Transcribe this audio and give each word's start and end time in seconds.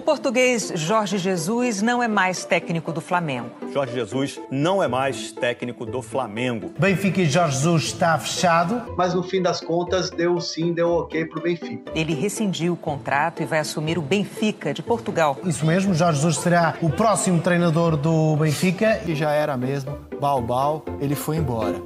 O 0.00 0.02
português 0.02 0.72
Jorge 0.76 1.18
Jesus 1.18 1.82
não 1.82 2.02
é 2.02 2.08
mais 2.08 2.42
técnico 2.46 2.90
do 2.90 3.02
Flamengo. 3.02 3.50
Jorge 3.70 3.92
Jesus 3.92 4.40
não 4.50 4.82
é 4.82 4.88
mais 4.88 5.30
técnico 5.30 5.84
do 5.84 6.00
Flamengo. 6.00 6.72
Benfica 6.78 7.20
e 7.20 7.26
Jorge 7.28 7.56
Jesus 7.56 7.82
está 7.82 8.18
fechado. 8.18 8.94
Mas 8.96 9.12
no 9.12 9.22
fim 9.22 9.42
das 9.42 9.60
contas, 9.60 10.08
deu 10.08 10.40
sim, 10.40 10.72
deu 10.72 10.88
ok 10.88 11.26
para 11.26 11.38
o 11.38 11.42
Benfica. 11.42 11.92
Ele 11.94 12.14
rescindiu 12.14 12.72
o 12.72 12.76
contrato 12.78 13.42
e 13.42 13.44
vai 13.44 13.58
assumir 13.58 13.98
o 13.98 14.00
Benfica 14.00 14.72
de 14.72 14.82
Portugal. 14.82 15.36
Isso 15.44 15.66
mesmo, 15.66 15.92
Jorge 15.92 16.16
Jesus 16.16 16.38
será 16.38 16.76
o 16.80 16.88
próximo 16.88 17.38
treinador 17.42 17.94
do 17.94 18.36
Benfica. 18.36 19.02
E 19.06 19.14
já 19.14 19.32
era 19.32 19.54
mesmo, 19.54 19.98
Balbal, 20.18 20.82
ele 20.98 21.14
foi 21.14 21.36
embora. 21.36 21.76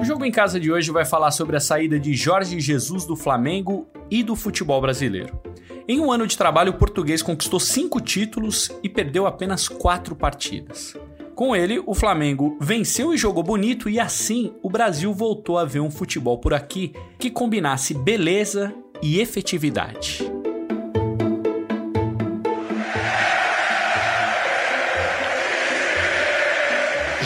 O 0.00 0.04
jogo 0.06 0.24
em 0.24 0.32
casa 0.32 0.58
de 0.58 0.72
hoje 0.72 0.90
vai 0.90 1.04
falar 1.04 1.32
sobre 1.32 1.54
a 1.54 1.60
saída 1.60 2.00
de 2.00 2.14
Jorge 2.14 2.58
Jesus 2.60 3.04
do 3.04 3.14
Flamengo 3.14 3.86
e 4.10 4.22
do 4.22 4.34
futebol 4.34 4.80
brasileiro. 4.80 5.38
Em 5.90 5.98
um 6.00 6.12
ano 6.12 6.26
de 6.26 6.36
trabalho, 6.36 6.72
o 6.72 6.76
português 6.76 7.22
conquistou 7.22 7.58
cinco 7.58 7.98
títulos 7.98 8.70
e 8.82 8.90
perdeu 8.90 9.26
apenas 9.26 9.68
quatro 9.68 10.14
partidas. 10.14 10.94
Com 11.34 11.56
ele, 11.56 11.82
o 11.86 11.94
Flamengo 11.94 12.58
venceu 12.60 13.14
e 13.14 13.16
jogou 13.16 13.42
bonito, 13.42 13.88
e 13.88 13.98
assim 13.98 14.52
o 14.62 14.68
Brasil 14.68 15.14
voltou 15.14 15.56
a 15.56 15.64
ver 15.64 15.80
um 15.80 15.90
futebol 15.90 16.36
por 16.36 16.52
aqui 16.52 16.92
que 17.18 17.30
combinasse 17.30 17.94
beleza 17.94 18.74
e 19.00 19.18
efetividade. 19.18 20.30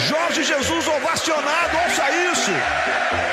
Jorge 0.07 0.41
Jesus 0.41 0.87
ovacionado, 0.87 1.77
ouça 1.83 2.03
isso! 2.31 3.32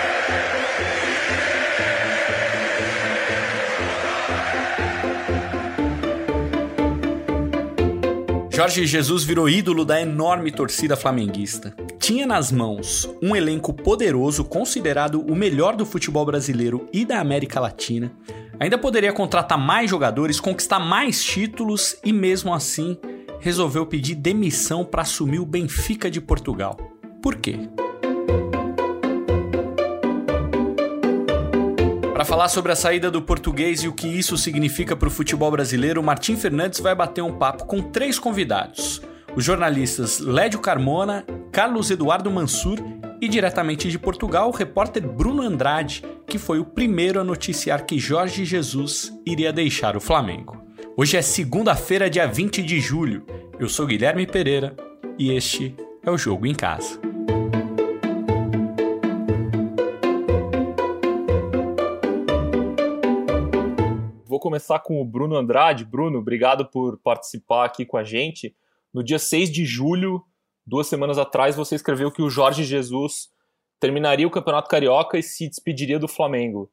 Jorge 8.52 8.84
Jesus 8.84 9.22
virou 9.22 9.48
ídolo 9.48 9.84
da 9.84 10.00
enorme 10.00 10.50
torcida 10.50 10.96
flamenguista. 10.96 11.72
Tinha 12.00 12.26
nas 12.26 12.50
mãos 12.50 13.08
um 13.22 13.36
elenco 13.36 13.72
poderoso, 13.72 14.44
considerado 14.44 15.20
o 15.20 15.36
melhor 15.36 15.76
do 15.76 15.86
futebol 15.86 16.26
brasileiro 16.26 16.88
e 16.92 17.04
da 17.04 17.20
América 17.20 17.60
Latina. 17.60 18.12
Ainda 18.58 18.76
poderia 18.76 19.12
contratar 19.12 19.56
mais 19.56 19.88
jogadores, 19.88 20.40
conquistar 20.40 20.80
mais 20.80 21.22
títulos 21.24 21.96
e, 22.04 22.12
mesmo 22.12 22.52
assim, 22.52 22.98
resolveu 23.38 23.86
pedir 23.86 24.16
demissão 24.16 24.84
para 24.84 25.02
assumir 25.02 25.38
o 25.38 25.46
Benfica 25.46 26.10
de 26.10 26.20
Portugal. 26.20 26.76
Por 27.22 27.36
quê? 27.36 27.68
Para 32.20 32.26
falar 32.26 32.48
sobre 32.50 32.70
a 32.70 32.76
saída 32.76 33.10
do 33.10 33.22
português 33.22 33.82
e 33.82 33.88
o 33.88 33.94
que 33.94 34.06
isso 34.06 34.36
significa 34.36 34.94
para 34.94 35.08
o 35.08 35.10
futebol 35.10 35.50
brasileiro, 35.50 36.02
Martim 36.02 36.36
Fernandes 36.36 36.78
vai 36.78 36.94
bater 36.94 37.22
um 37.22 37.32
papo 37.32 37.64
com 37.64 37.80
três 37.80 38.18
convidados: 38.18 39.00
os 39.34 39.42
jornalistas 39.42 40.18
Lédio 40.18 40.60
Carmona, 40.60 41.24
Carlos 41.50 41.90
Eduardo 41.90 42.30
Mansur 42.30 42.78
e 43.22 43.26
diretamente 43.26 43.88
de 43.88 43.98
Portugal, 43.98 44.50
o 44.50 44.54
repórter 44.54 45.02
Bruno 45.02 45.40
Andrade, 45.40 46.04
que 46.26 46.36
foi 46.36 46.58
o 46.58 46.64
primeiro 46.66 47.18
a 47.18 47.24
noticiar 47.24 47.86
que 47.86 47.98
Jorge 47.98 48.44
Jesus 48.44 49.10
iria 49.24 49.50
deixar 49.50 49.96
o 49.96 50.00
Flamengo. 50.00 50.62
Hoje 50.98 51.16
é 51.16 51.22
segunda-feira, 51.22 52.10
dia 52.10 52.26
20 52.26 52.62
de 52.62 52.80
julho. 52.80 53.24
Eu 53.58 53.66
sou 53.66 53.86
Guilherme 53.86 54.26
Pereira 54.26 54.76
e 55.18 55.32
este 55.32 55.74
é 56.04 56.10
o 56.10 56.18
Jogo 56.18 56.46
em 56.46 56.54
Casa. 56.54 57.09
Vou 64.40 64.44
começar 64.44 64.78
com 64.78 65.02
o 65.02 65.04
Bruno 65.04 65.36
Andrade. 65.36 65.84
Bruno, 65.84 66.18
obrigado 66.18 66.64
por 66.64 66.96
participar 66.96 67.66
aqui 67.66 67.84
com 67.84 67.98
a 67.98 68.04
gente. 68.04 68.56
No 68.90 69.04
dia 69.04 69.18
6 69.18 69.50
de 69.50 69.66
julho, 69.66 70.24
duas 70.66 70.86
semanas 70.86 71.18
atrás, 71.18 71.54
você 71.54 71.74
escreveu 71.74 72.10
que 72.10 72.22
o 72.22 72.30
Jorge 72.30 72.64
Jesus 72.64 73.28
terminaria 73.78 74.26
o 74.26 74.30
Campeonato 74.30 74.70
Carioca 74.70 75.18
e 75.18 75.22
se 75.22 75.46
despediria 75.46 75.98
do 75.98 76.08
Flamengo. 76.08 76.70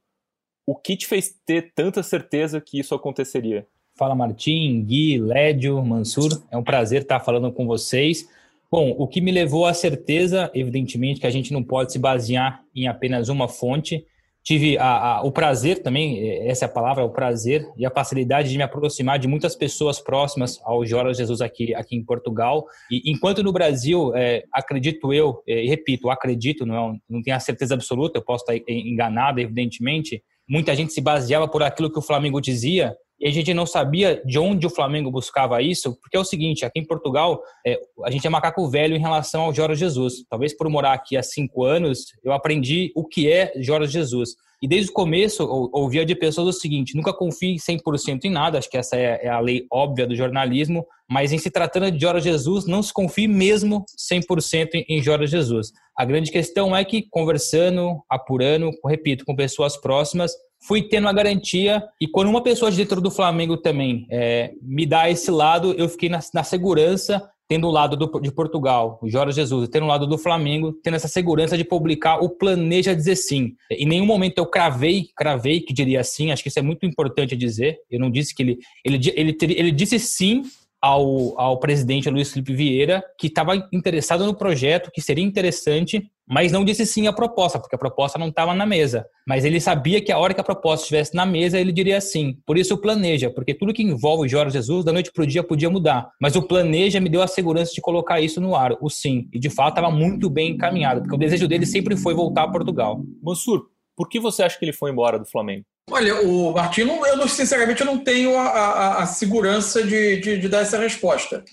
O 0.65 0.77
que 0.77 0.95
te 0.95 1.05
fez 1.05 1.37
ter 1.45 1.73
tanta 1.75 2.01
certeza 2.01 2.61
que 2.61 2.79
isso 2.79 2.95
aconteceria? 2.95 3.67
Fala 3.97 4.15
Martim, 4.15 4.81
Gui, 4.85 5.17
Lédio, 5.17 5.83
Mansur. 5.85 6.41
É 6.49 6.55
um 6.55 6.63
prazer 6.63 7.01
estar 7.01 7.19
falando 7.19 7.51
com 7.51 7.67
vocês. 7.67 8.29
Bom, 8.71 8.95
o 8.97 9.05
que 9.09 9.19
me 9.19 9.29
levou 9.29 9.65
à 9.65 9.73
certeza, 9.73 10.49
evidentemente, 10.53 11.19
que 11.19 11.27
a 11.27 11.31
gente 11.31 11.51
não 11.51 11.61
pode 11.61 11.91
se 11.91 11.99
basear 11.99 12.63
em 12.73 12.87
apenas 12.87 13.27
uma 13.27 13.49
fonte 13.49 14.05
tive 14.47 14.77
a, 14.77 15.17
a, 15.17 15.21
o 15.23 15.31
prazer 15.31 15.83
também, 15.83 16.21
é, 16.21 16.47
essa 16.47 16.63
é 16.63 16.67
a 16.67 16.71
palavra, 16.71 17.03
o 17.03 17.09
prazer 17.09 17.69
e 17.75 17.85
a 17.85 17.91
facilidade 17.91 18.49
de 18.49 18.55
me 18.55 18.63
aproximar 18.63 19.19
de 19.19 19.27
muitas 19.27 19.57
pessoas 19.57 19.99
próximas 19.99 20.57
ao 20.63 20.85
Jorge 20.85 21.17
Jesus 21.17 21.41
aqui, 21.41 21.75
aqui 21.75 21.97
em 21.97 22.03
Portugal. 22.05 22.65
E 22.89 23.11
enquanto 23.11 23.43
no 23.43 23.51
Brasil, 23.51 24.15
é, 24.15 24.45
acredito 24.53 25.11
eu, 25.11 25.43
é, 25.45 25.65
e 25.65 25.67
repito, 25.67 26.09
acredito, 26.09 26.65
não, 26.65 26.91
é 26.91 26.97
não 27.09 27.21
tenho 27.21 27.35
a 27.35 27.41
certeza 27.41 27.73
absoluta, 27.73 28.19
eu 28.19 28.23
posso 28.23 28.49
estar 28.49 28.71
enganado, 28.71 29.41
evidentemente, 29.41 30.23
muita 30.47 30.75
gente 30.75 30.93
se 30.93 31.01
baseava 31.01 31.47
por 31.47 31.61
aquilo 31.63 31.91
que 31.91 31.99
o 31.99 32.01
Flamengo 32.01 32.39
dizia, 32.39 32.95
e 33.19 33.27
a 33.27 33.31
gente 33.31 33.51
não 33.53 33.65
sabia 33.65 34.21
de 34.23 34.37
onde 34.37 34.67
o 34.67 34.69
Flamengo 34.69 35.09
buscava 35.09 35.61
isso, 35.61 35.97
porque 35.99 36.15
é 36.15 36.19
o 36.19 36.23
seguinte, 36.23 36.63
aqui 36.63 36.79
em 36.79 36.85
Portugal, 36.85 37.41
é, 37.65 37.79
a 38.03 38.11
gente 38.11 38.27
é 38.27 38.29
macaco 38.29 38.69
velho 38.69 38.95
em 38.95 38.99
relação 38.99 39.41
ao 39.41 39.53
Jorge 39.53 39.79
Jesus. 39.79 40.23
Talvez 40.29 40.55
por 40.55 40.69
morar 40.69 40.93
aqui 40.93 41.17
há 41.17 41.23
cinco 41.23 41.63
anos, 41.63 42.13
eu 42.23 42.31
aprendi 42.31 42.91
o 42.95 43.03
que 43.03 43.31
é 43.31 43.53
Jorge 43.57 43.91
Jesus. 43.91 44.35
E 44.61 44.67
desde 44.67 44.89
o 44.89 44.93
começo, 44.93 45.43
ouvia 45.71 46.05
de 46.05 46.15
pessoas 46.15 46.55
o 46.55 46.59
seguinte: 46.59 46.95
nunca 46.95 47.13
confie 47.13 47.55
100% 47.55 48.25
em 48.25 48.31
nada, 48.31 48.57
acho 48.57 48.69
que 48.69 48.77
essa 48.77 48.95
é, 48.95 49.25
é 49.25 49.29
a 49.29 49.39
lei 49.39 49.65
óbvia 49.71 50.07
do 50.07 50.15
jornalismo, 50.15 50.85
mas 51.09 51.31
em 51.31 51.37
se 51.37 51.51
tratando 51.51 51.91
de 51.91 51.99
Jorge 51.99 52.29
Jesus, 52.29 52.65
não 52.65 52.81
se 52.81 52.91
confie 52.91 53.27
mesmo 53.27 53.85
100% 54.11 54.85
em 54.89 55.01
Jorge 55.01 55.27
Jesus. 55.27 55.71
A 55.95 56.03
grande 56.03 56.31
questão 56.31 56.75
é 56.75 56.83
que, 56.83 57.03
conversando, 57.09 58.03
apurando, 58.09 58.71
repito, 58.85 59.25
com 59.25 59.35
pessoas 59.35 59.77
próximas, 59.77 60.31
fui 60.59 60.83
tendo 60.83 61.07
a 61.07 61.13
garantia. 61.13 61.83
E 62.01 62.07
quando 62.07 62.29
uma 62.29 62.43
pessoa 62.43 62.71
de 62.71 62.77
dentro 62.77 62.99
do 62.99 63.11
Flamengo 63.11 63.57
também 63.57 64.07
é, 64.11 64.51
me 64.61 64.85
dá 64.85 65.09
esse 65.09 65.31
lado, 65.31 65.73
eu 65.77 65.87
fiquei 65.87 66.09
na, 66.09 66.19
na 66.33 66.43
segurança 66.43 67.29
tendo 67.47 67.67
o 67.67 67.71
lado 67.71 67.95
do, 67.95 68.19
de 68.19 68.31
Portugal, 68.31 68.99
o 69.01 69.09
Jorge 69.09 69.35
Jesus, 69.35 69.69
tendo 69.69 69.83
o 69.83 69.87
lado 69.87 70.05
do 70.05 70.17
Flamengo, 70.17 70.73
tendo 70.83 70.95
essa 70.95 71.07
segurança 71.07 71.57
de 71.57 71.63
publicar 71.63 72.21
o 72.21 72.29
Planeja 72.29 72.95
Dizer 72.95 73.15
Sim. 73.15 73.55
Em 73.71 73.85
nenhum 73.85 74.05
momento 74.05 74.37
eu 74.37 74.45
cravei, 74.45 75.07
cravei 75.15 75.61
que 75.61 75.73
diria 75.73 76.03
sim, 76.03 76.31
acho 76.31 76.43
que 76.43 76.49
isso 76.49 76.59
é 76.59 76.61
muito 76.61 76.85
importante 76.85 77.35
dizer. 77.35 77.77
Eu 77.89 77.99
não 77.99 78.11
disse 78.11 78.35
que 78.35 78.43
ele. 78.43 78.57
Ele, 78.83 78.99
ele, 79.15 79.37
ele, 79.41 79.59
ele 79.59 79.71
disse 79.71 79.97
sim 79.99 80.43
ao, 80.81 81.39
ao 81.39 81.59
presidente 81.59 82.09
Luiz 82.09 82.31
Felipe 82.31 82.53
Vieira, 82.53 83.03
que 83.17 83.27
estava 83.27 83.55
interessado 83.73 84.25
no 84.25 84.35
projeto, 84.35 84.91
que 84.91 85.01
seria 85.01 85.23
interessante, 85.23 86.09
mas 86.27 86.51
não 86.51 86.65
disse 86.65 86.85
sim 86.85 87.07
à 87.07 87.13
proposta, 87.13 87.59
porque 87.59 87.75
a 87.75 87.79
proposta 87.79 88.19
não 88.19 88.27
estava 88.27 88.53
na 88.53 88.65
mesa. 88.65 89.05
Mas 89.25 89.45
ele 89.45 89.59
sabia 89.59 90.01
que 90.01 90.11
a 90.11 90.17
hora 90.17 90.33
que 90.33 90.41
a 90.41 90.43
proposta 90.43 90.83
estivesse 90.83 91.15
na 91.15 91.25
mesa, 91.25 91.59
ele 91.59 91.71
diria 91.71 91.99
sim. 92.01 92.37
Por 92.45 92.57
isso 92.57 92.73
o 92.73 92.77
planeja, 92.77 93.29
porque 93.29 93.53
tudo 93.53 93.73
que 93.73 93.81
envolve 93.81 94.25
o 94.25 94.29
Jorge 94.29 94.53
Jesus, 94.53 94.83
da 94.83 94.91
noite 94.91 95.11
para 95.11 95.23
o 95.23 95.27
dia, 95.27 95.43
podia 95.43 95.69
mudar. 95.69 96.09
Mas 96.21 96.35
o 96.35 96.41
planeja 96.41 96.99
me 96.99 97.09
deu 97.09 97.21
a 97.21 97.27
segurança 97.27 97.73
de 97.73 97.81
colocar 97.81 98.19
isso 98.19 98.41
no 98.41 98.55
ar, 98.55 98.75
o 98.81 98.89
sim. 98.89 99.27
E 99.33 99.39
de 99.39 99.49
fato 99.49 99.77
estava 99.77 99.89
muito 99.89 100.29
bem 100.29 100.51
encaminhado, 100.51 101.01
porque 101.01 101.15
o 101.15 101.19
desejo 101.19 101.47
dele 101.47 101.65
sempre 101.65 101.95
foi 101.95 102.13
voltar 102.13 102.43
a 102.43 102.51
Portugal. 102.51 103.01
Mansur, 103.23 103.67
por 103.95 104.09
que 104.09 104.19
você 104.19 104.43
acha 104.43 104.59
que 104.59 104.65
ele 104.65 104.73
foi 104.73 104.91
embora 104.91 105.17
do 105.17 105.25
Flamengo? 105.25 105.65
Olha, 105.89 106.21
o 106.21 106.51
Martino, 106.51 107.05
eu 107.05 107.15
não, 107.15 107.27
sinceramente 107.29 107.79
eu 107.79 107.87
não 107.87 107.97
tenho 107.97 108.37
a, 108.37 108.47
a, 108.47 109.03
a 109.03 109.05
segurança 109.05 109.81
de, 109.81 110.17
de, 110.17 110.37
de, 110.37 110.49
dar 110.49 110.59
essa 110.59 110.77
resposta. 110.77 111.45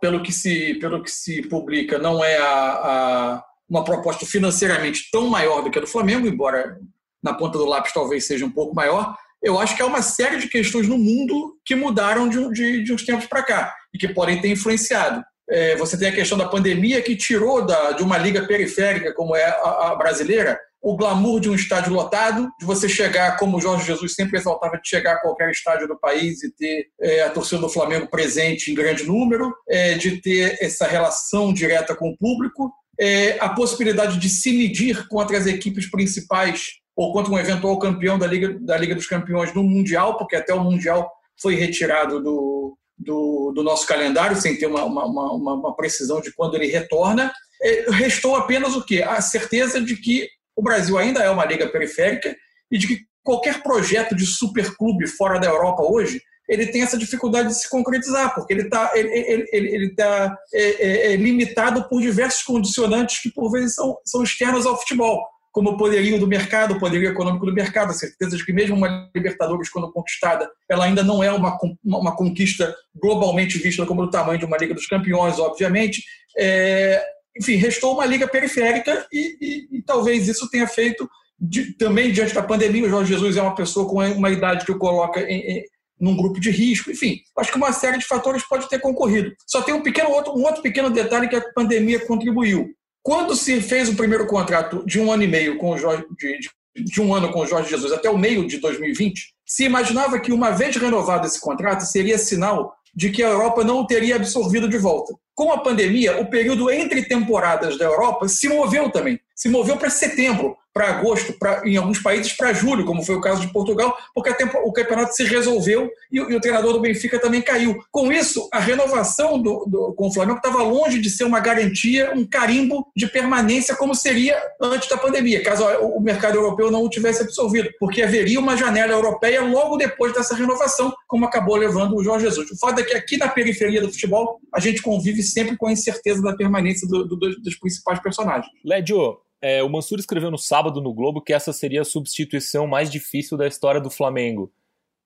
Pelo 0.00 0.20
que 0.20 0.32
se, 0.32 0.74
pelo 0.74 1.00
que 1.00 1.10
se 1.10 1.42
publica, 1.42 1.96
não 1.96 2.24
é 2.24 2.38
a, 2.38 3.42
uma 3.68 3.84
proposta 3.84 4.26
financeiramente 4.26 5.08
tão 5.12 5.28
maior 5.28 5.62
do 5.62 5.70
que 5.70 5.78
a 5.78 5.80
do 5.80 5.86
Flamengo, 5.86 6.26
embora 6.26 6.76
na 7.22 7.34
ponta 7.34 7.56
do 7.56 7.64
lápis 7.64 7.92
talvez 7.92 8.26
seja 8.26 8.44
um 8.44 8.50
pouco 8.50 8.74
maior. 8.74 9.16
Eu 9.40 9.58
acho 9.58 9.76
que 9.76 9.82
há 9.82 9.86
uma 9.86 10.02
série 10.02 10.38
de 10.38 10.48
questões 10.48 10.88
no 10.88 10.98
mundo 10.98 11.56
que 11.64 11.76
mudaram 11.76 12.28
de, 12.28 12.52
de, 12.52 12.82
de 12.82 12.92
uns 12.92 13.04
tempos 13.04 13.26
para 13.26 13.44
cá 13.44 13.74
e 13.94 13.98
que 13.98 14.08
podem 14.08 14.40
ter 14.40 14.48
influenciado. 14.48 15.22
É, 15.48 15.76
você 15.76 15.96
tem 15.96 16.08
a 16.08 16.14
questão 16.14 16.36
da 16.36 16.48
pandemia 16.48 17.00
que 17.00 17.16
tirou 17.16 17.64
da, 17.64 17.92
de 17.92 18.02
uma 18.02 18.18
liga 18.18 18.44
periférica 18.44 19.14
como 19.14 19.36
é 19.36 19.44
a, 19.44 19.92
a 19.92 19.96
brasileira 19.96 20.58
o 20.82 20.96
glamour 20.96 21.38
de 21.38 21.48
um 21.48 21.54
estádio 21.54 21.92
lotado, 21.92 22.50
de 22.58 22.66
você 22.66 22.88
chegar, 22.88 23.36
como 23.38 23.56
o 23.56 23.60
Jorge 23.60 23.86
Jesus 23.86 24.16
sempre 24.16 24.36
exaltava, 24.36 24.76
de 24.76 24.88
chegar 24.88 25.12
a 25.12 25.20
qualquer 25.20 25.48
estádio 25.48 25.86
do 25.86 25.96
país 25.96 26.42
e 26.42 26.50
ter 26.50 26.88
é, 27.00 27.22
a 27.22 27.30
torcida 27.30 27.60
do 27.60 27.68
Flamengo 27.68 28.08
presente 28.10 28.72
em 28.72 28.74
grande 28.74 29.04
número, 29.04 29.54
é, 29.68 29.94
de 29.94 30.20
ter 30.20 30.58
essa 30.60 30.84
relação 30.88 31.52
direta 31.52 31.94
com 31.94 32.10
o 32.10 32.18
público, 32.18 32.72
é, 32.98 33.38
a 33.38 33.50
possibilidade 33.50 34.18
de 34.18 34.28
se 34.28 34.52
medir 34.52 35.06
contra 35.06 35.38
as 35.38 35.46
equipes 35.46 35.88
principais 35.88 36.64
ou 36.96 37.12
contra 37.12 37.32
um 37.32 37.38
eventual 37.38 37.78
campeão 37.78 38.18
da 38.18 38.26
Liga, 38.26 38.58
da 38.60 38.76
Liga 38.76 38.96
dos 38.96 39.06
Campeões 39.06 39.54
no 39.54 39.62
Mundial, 39.62 40.18
porque 40.18 40.34
até 40.34 40.52
o 40.52 40.64
Mundial 40.64 41.08
foi 41.40 41.54
retirado 41.54 42.20
do, 42.20 42.76
do, 42.98 43.52
do 43.54 43.62
nosso 43.62 43.86
calendário, 43.86 44.36
sem 44.36 44.58
ter 44.58 44.66
uma, 44.66 44.84
uma, 44.84 45.04
uma, 45.06 45.54
uma 45.54 45.76
precisão 45.76 46.20
de 46.20 46.32
quando 46.32 46.56
ele 46.56 46.66
retorna. 46.66 47.32
É, 47.62 47.86
restou 47.92 48.34
apenas 48.34 48.74
o 48.74 48.84
quê? 48.84 49.04
A 49.06 49.20
certeza 49.20 49.80
de 49.80 49.96
que 49.96 50.28
o 50.56 50.62
Brasil 50.62 50.98
ainda 50.98 51.22
é 51.22 51.30
uma 51.30 51.44
liga 51.44 51.68
periférica 51.68 52.34
e 52.70 52.78
de 52.78 52.86
que 52.86 53.00
qualquer 53.22 53.62
projeto 53.62 54.14
de 54.14 54.26
superclube 54.26 55.06
fora 55.06 55.38
da 55.38 55.46
Europa 55.46 55.82
hoje 55.82 56.20
ele 56.48 56.66
tem 56.66 56.82
essa 56.82 56.98
dificuldade 56.98 57.48
de 57.48 57.54
se 57.54 57.70
concretizar, 57.70 58.34
porque 58.34 58.52
ele 58.52 58.62
está 58.62 58.90
ele, 58.94 59.08
ele, 59.08 59.48
ele, 59.52 59.74
ele 59.74 59.94
tá, 59.94 60.36
é, 60.52 60.62
é, 60.62 61.12
é, 61.12 61.16
limitado 61.16 61.88
por 61.88 62.00
diversos 62.00 62.42
condicionantes 62.42 63.22
que, 63.22 63.30
por 63.30 63.50
vezes, 63.50 63.74
são, 63.74 63.96
são 64.04 64.22
externos 64.22 64.66
ao 64.66 64.76
futebol, 64.76 65.24
como 65.52 65.70
o 65.70 65.76
poderio 65.76 66.18
do 66.18 66.26
mercado, 66.26 66.74
o 66.74 66.80
poderio 66.80 67.10
econômico 67.10 67.46
do 67.46 67.54
mercado, 67.54 67.90
a 67.90 67.94
certeza 67.94 68.36
de 68.36 68.44
que 68.44 68.52
mesmo 68.52 68.76
uma 68.76 69.10
Libertadores, 69.14 69.70
quando 69.70 69.92
conquistada, 69.92 70.50
ela 70.68 70.84
ainda 70.84 71.02
não 71.04 71.22
é 71.22 71.30
uma, 71.30 71.56
uma 71.84 72.16
conquista 72.16 72.74
globalmente 72.94 73.58
vista 73.58 73.86
como 73.86 74.02
o 74.02 74.10
tamanho 74.10 74.38
de 74.38 74.44
uma 74.44 74.56
Liga 74.56 74.74
dos 74.74 74.86
Campeões, 74.86 75.38
obviamente. 75.38 76.02
É, 76.36 77.02
enfim, 77.38 77.56
restou 77.56 77.94
uma 77.94 78.06
liga 78.06 78.28
periférica 78.28 79.06
e, 79.12 79.36
e, 79.40 79.78
e 79.78 79.82
talvez 79.82 80.28
isso 80.28 80.48
tenha 80.50 80.66
feito, 80.66 81.08
de, 81.38 81.72
também 81.74 82.12
diante 82.12 82.34
da 82.34 82.42
pandemia, 82.42 82.84
o 82.84 82.88
Jorge 82.88 83.12
Jesus 83.12 83.36
é 83.36 83.42
uma 83.42 83.54
pessoa 83.54 83.88
com 83.88 83.98
uma 83.98 84.30
idade 84.30 84.64
que 84.64 84.72
o 84.72 84.78
coloca 84.78 85.20
em, 85.20 85.40
em, 85.40 85.64
num 85.98 86.16
grupo 86.16 86.40
de 86.40 86.50
risco, 86.50 86.90
enfim, 86.90 87.20
acho 87.38 87.50
que 87.50 87.56
uma 87.56 87.72
série 87.72 87.98
de 87.98 88.06
fatores 88.06 88.46
pode 88.46 88.68
ter 88.68 88.80
concorrido. 88.80 89.32
Só 89.46 89.62
tem 89.62 89.74
um 89.74 89.82
pequeno 89.82 90.10
outro, 90.10 90.32
um 90.36 90.44
outro 90.44 90.62
pequeno 90.62 90.90
detalhe 90.90 91.28
que 91.28 91.36
a 91.36 91.52
pandemia 91.52 92.04
contribuiu. 92.06 92.70
Quando 93.02 93.34
se 93.34 93.60
fez 93.60 93.88
o 93.88 93.96
primeiro 93.96 94.26
contrato 94.26 94.84
de 94.86 95.00
um 95.00 95.10
ano 95.10 95.22
e 95.22 95.28
meio 95.28 95.58
com 95.58 95.70
o 95.70 95.78
Jorge, 95.78 96.04
de, 96.16 96.84
de 96.84 97.00
um 97.00 97.14
ano 97.14 97.32
com 97.32 97.40
o 97.40 97.46
Jorge 97.46 97.70
Jesus 97.70 97.92
até 97.92 98.10
o 98.10 98.18
meio 98.18 98.46
de 98.46 98.58
2020, 98.58 99.32
se 99.46 99.64
imaginava 99.64 100.18
que 100.20 100.32
uma 100.32 100.50
vez 100.50 100.76
renovado 100.76 101.26
esse 101.26 101.40
contrato 101.40 101.80
seria 101.80 102.18
sinal 102.18 102.74
de 102.94 103.10
que 103.10 103.22
a 103.22 103.28
Europa 103.28 103.64
não 103.64 103.86
teria 103.86 104.16
absorvido 104.16 104.68
de 104.68 104.78
volta. 104.78 105.14
Com 105.34 105.52
a 105.52 105.58
pandemia, 105.58 106.20
o 106.20 106.28
período 106.28 106.70
entre 106.70 107.04
temporadas 107.04 107.78
da 107.78 107.86
Europa 107.86 108.28
se 108.28 108.48
moveu 108.48 108.90
também. 108.90 109.18
Se 109.34 109.48
moveu 109.48 109.76
para 109.76 109.90
setembro, 109.90 110.56
para 110.72 110.88
agosto, 110.88 111.34
pra, 111.38 111.62
em 111.66 111.76
alguns 111.76 111.98
países 111.98 112.32
para 112.32 112.52
julho, 112.52 112.84
como 112.84 113.02
foi 113.02 113.14
o 113.14 113.20
caso 113.20 113.40
de 113.40 113.52
Portugal, 113.52 113.96
porque 114.14 114.32
tempo, 114.34 114.58
o 114.64 114.72
campeonato 114.72 115.14
se 115.14 115.24
resolveu 115.24 115.90
e, 116.10 116.16
e, 116.16 116.34
o 116.34 116.40
treinador 116.40 116.72
do 116.72 116.80
Benfica 116.80 117.18
também 117.18 117.42
caiu. 117.42 117.78
Com 117.90 118.10
isso, 118.10 118.48
a 118.52 118.58
renovação 118.58 119.40
do, 119.40 119.64
do, 119.66 119.92
com 119.94 120.08
o 120.08 120.12
Flamengo 120.12 120.38
estava 120.38 120.62
longe 120.62 121.00
de 121.00 121.10
ser 121.10 121.24
uma 121.24 121.40
garantia, 121.40 122.12
um 122.14 122.26
carimbo 122.26 122.86
de 122.96 123.06
permanência, 123.06 123.76
como 123.76 123.94
seria 123.94 124.40
antes 124.60 124.88
da 124.88 124.96
pandemia, 124.96 125.42
caso 125.42 125.64
o 125.64 126.00
mercado 126.00 126.36
europeu 126.36 126.70
não 126.70 126.84
o 126.84 126.90
tivesse 126.90 127.22
absorvido, 127.22 127.68
porque 127.78 128.02
haveria 128.02 128.40
uma 128.40 128.56
janela 128.56 128.92
europeia 128.92 129.42
logo 129.42 129.76
depois 129.76 130.12
dessa 130.12 130.34
renovação, 130.34 130.92
como 131.06 131.24
acabou 131.24 131.56
levando 131.56 131.96
o 131.96 132.02
Jorge 132.02 132.26
Jesus. 132.26 132.50
O 132.50 132.58
fato 132.58 132.80
é 132.80 132.84
que 132.84 132.94
aqui 132.94 133.16
na 133.16 133.28
periferia 133.28 133.80
do 133.80 133.90
futebol, 133.90 134.40
a 134.54 134.60
gente 134.60 134.80
convive 134.80 135.22
sempre 135.22 135.56
com 135.56 135.66
a 135.66 135.72
incerteza 135.72 136.22
da 136.22 136.34
permanência 136.34 136.86
do, 136.88 137.04
dos 137.04 137.56
principais 137.56 138.00
personagens. 138.00 138.46
Lédio, 138.64 139.18
é, 139.42 139.62
o 139.62 139.68
Mansur 139.68 139.98
escreveu 139.98 140.30
no 140.30 140.38
sábado 140.38 140.80
no 140.80 140.94
Globo 140.94 141.20
que 141.20 141.32
essa 141.32 141.52
seria 141.52 141.82
a 141.82 141.84
substituição 141.84 142.66
mais 142.66 142.90
difícil 142.90 143.36
da 143.36 143.46
história 143.46 143.80
do 143.80 143.90
Flamengo. 143.90 144.52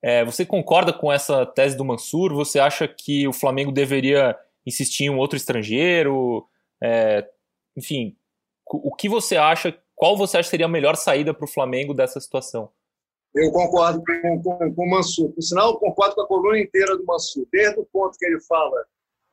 É, 0.02 0.24
você 0.24 0.44
concorda 0.44 0.92
com 0.92 1.10
essa 1.10 1.46
tese 1.46 1.76
do 1.76 1.84
Mansur? 1.84 2.34
Você 2.34 2.60
acha 2.60 2.86
que 2.86 3.26
o 3.26 3.32
Flamengo 3.32 3.72
deveria 3.72 4.38
insistir 4.66 5.04
em 5.04 5.10
um 5.10 5.16
outro 5.16 5.36
estrangeiro? 5.36 6.46
É, 6.82 7.26
enfim, 7.74 8.14
o 8.70 8.94
que 8.94 9.08
você 9.08 9.36
acha? 9.36 9.76
Qual 9.94 10.16
você 10.16 10.36
acha 10.36 10.50
seria 10.50 10.66
a 10.66 10.68
melhor 10.68 10.96
saída 10.96 11.32
para 11.32 11.46
o 11.46 11.48
Flamengo 11.48 11.94
dessa 11.94 12.20
situação? 12.20 12.70
Eu 13.34 13.50
concordo 13.50 14.02
com, 14.04 14.42
com, 14.42 14.74
com 14.74 14.82
o 14.82 14.90
Mansur. 14.90 15.30
Por 15.32 15.42
sinal, 15.42 15.70
eu 15.70 15.76
concordo 15.78 16.14
com 16.14 16.22
a 16.22 16.26
coluna 16.26 16.58
inteira 16.58 16.96
do 16.96 17.04
Mansur. 17.04 17.46
Desde 17.50 17.80
o 17.80 17.86
ponto 17.86 18.18
que 18.18 18.26
ele 18.26 18.40
fala 18.40 18.84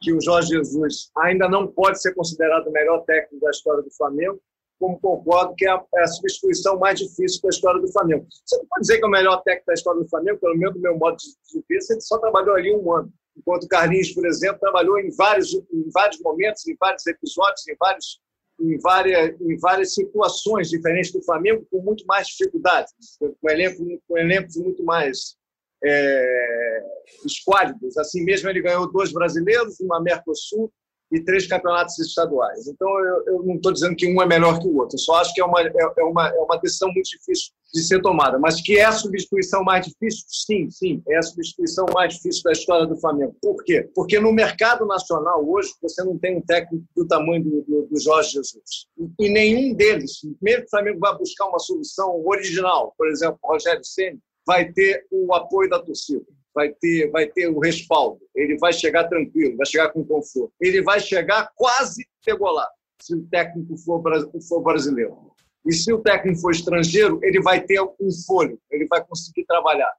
que 0.02 0.14
o 0.14 0.22
Jorge 0.22 0.50
Jesus 0.50 1.10
ainda 1.18 1.50
não 1.50 1.68
pode 1.68 2.02
ser 2.02 2.14
considerado 2.14 2.68
o 2.68 2.72
melhor 2.72 3.04
técnico 3.06 3.44
da 3.44 3.52
história 3.52 3.82
do 3.82 3.92
Flamengo, 3.92 4.42
como 4.80 5.00
concordo 5.00 5.56
que 5.56 5.66
é 5.66 5.70
a, 5.70 5.84
é 5.96 6.02
a, 6.02 6.08
substituição 6.08 6.78
mais 6.78 7.00
difícil 7.00 7.42
da 7.42 7.50
história 7.50 7.82
do 7.82 7.92
Flamengo. 7.92 8.28
Você 8.46 8.58
não 8.58 8.66
pode 8.66 8.82
dizer 8.82 8.98
que 8.98 9.06
é 9.06 9.08
o 9.08 9.12
melhor 9.12 9.42
técnico 9.44 9.68
da 9.68 9.74
história 9.74 10.02
do 10.02 10.10
Flamengo, 10.10 10.40
pelo 10.40 10.58
menos 10.58 10.76
do 10.76 10.82
meu 10.82 10.98
modo 10.98 11.18
de 11.18 11.64
ver, 11.70 11.80
ele 11.90 12.02
só 12.02 12.18
trabalhou 12.18 12.56
ali 12.56 12.74
um 12.76 12.92
ano. 12.94 13.12
Enquanto 13.38 13.64
o 13.64 13.68
Carlinhos, 13.68 14.12
por 14.12 14.26
exemplo, 14.26 14.60
trabalhou 14.60 15.00
em 15.00 15.10
vários, 15.16 15.54
em 15.54 15.90
vários 15.92 16.20
momentos, 16.22 16.68
em 16.68 16.76
vários 16.80 17.06
episódios, 17.08 17.68
em, 17.68 17.76
vários, 17.80 18.20
em, 18.60 18.78
várias, 18.80 19.42
em 19.42 19.58
várias 19.58 19.94
situações 19.94 20.70
diferentes 20.70 21.12
do 21.12 21.24
Flamengo, 21.24 21.66
com 21.72 21.82
muito 21.82 22.06
mais 22.06 22.28
dificuldades, 22.28 22.94
com, 23.20 23.50
elenco, 23.50 23.84
com 24.08 24.18
elencos 24.18 24.56
muito 24.58 24.84
mais 24.84 25.36
é, 25.84 26.84
esquálidos. 27.26 27.98
Assim 27.98 28.24
mesmo, 28.24 28.50
ele 28.50 28.62
ganhou 28.62 28.92
dois 28.92 29.12
brasileiros, 29.12 29.80
uma 29.80 30.02
Mercosul 30.02 30.72
e 31.14 31.24
três 31.24 31.46
campeonatos 31.46 31.98
estaduais. 32.00 32.68
Então, 32.68 32.90
eu, 33.00 33.24
eu 33.28 33.44
não 33.44 33.56
estou 33.56 33.72
dizendo 33.72 33.96
que 33.96 34.12
um 34.12 34.20
é 34.20 34.26
melhor 34.26 34.60
que 34.60 34.68
o 34.68 34.78
outro, 34.78 34.96
eu 34.96 35.00
só 35.00 35.16
acho 35.16 35.32
que 35.32 35.40
é 35.40 35.46
uma, 35.46 35.62
é, 35.62 35.72
é, 35.98 36.04
uma, 36.04 36.28
é 36.28 36.40
uma 36.40 36.58
decisão 36.58 36.92
muito 36.92 37.08
difícil 37.08 37.52
de 37.72 37.84
ser 37.84 38.02
tomada. 38.02 38.40
Mas 38.40 38.60
que 38.60 38.78
é 38.80 38.86
a 38.86 38.92
substituição 38.92 39.64
mais 39.64 39.86
difícil? 39.86 40.26
Sim, 40.28 40.70
sim, 40.72 41.04
é 41.08 41.18
a 41.18 41.22
substituição 41.22 41.86
mais 41.94 42.16
difícil 42.16 42.42
da 42.44 42.52
história 42.52 42.88
do 42.88 43.00
Flamengo. 43.00 43.36
Por 43.40 43.64
quê? 43.64 43.88
Porque 43.94 44.20
no 44.20 44.34
mercado 44.34 44.88
nacional, 44.88 45.48
hoje, 45.48 45.72
você 45.80 46.04
não 46.04 46.18
tem 46.18 46.38
um 46.38 46.42
técnico 46.42 46.84
do 46.96 47.08
tamanho 47.08 47.44
do, 47.44 47.62
do, 47.62 47.88
do 47.92 48.02
Jorge 48.02 48.32
Jesus. 48.32 48.88
E, 48.98 49.28
e 49.28 49.30
nenhum 49.30 49.76
deles, 49.76 50.22
mesmo 50.42 50.62
que 50.62 50.68
o 50.68 50.72
Flamengo 50.72 51.00
vá 51.00 51.14
buscar 51.14 51.46
uma 51.46 51.60
solução 51.60 52.26
original, 52.26 52.94
por 52.98 53.08
exemplo, 53.08 53.38
Rogério 53.44 53.84
Senna, 53.84 54.18
vai 54.46 54.72
ter 54.72 55.06
o 55.12 55.34
apoio 55.34 55.70
da 55.70 55.80
torcida 55.80 56.26
vai 56.54 56.70
ter, 56.70 57.10
vai 57.10 57.28
ter 57.28 57.48
o 57.48 57.60
respaldo, 57.60 58.22
ele 58.36 58.58
vai 58.58 58.72
chegar 58.72 59.06
tranquilo, 59.06 59.58
vai 59.58 59.66
chegar 59.66 59.90
com 59.90 60.06
conforto. 60.06 60.54
Ele 60.62 60.82
vai 60.82 61.00
chegar 61.00 61.52
quase 61.56 62.08
pegolado, 62.24 62.72
se 63.02 63.16
o 63.16 63.26
técnico 63.28 63.76
for, 63.78 64.02
for 64.48 64.62
brasileiro. 64.62 65.34
E 65.66 65.74
se 65.74 65.92
o 65.94 66.00
técnico 66.00 66.40
for 66.42 66.52
estrangeiro, 66.52 67.20
ele 67.24 67.42
vai 67.42 67.62
ter 67.62 67.82
um 67.82 68.12
folho, 68.26 68.60
ele 68.70 68.86
vai 68.88 69.04
conseguir 69.04 69.46
trabalhar, 69.46 69.92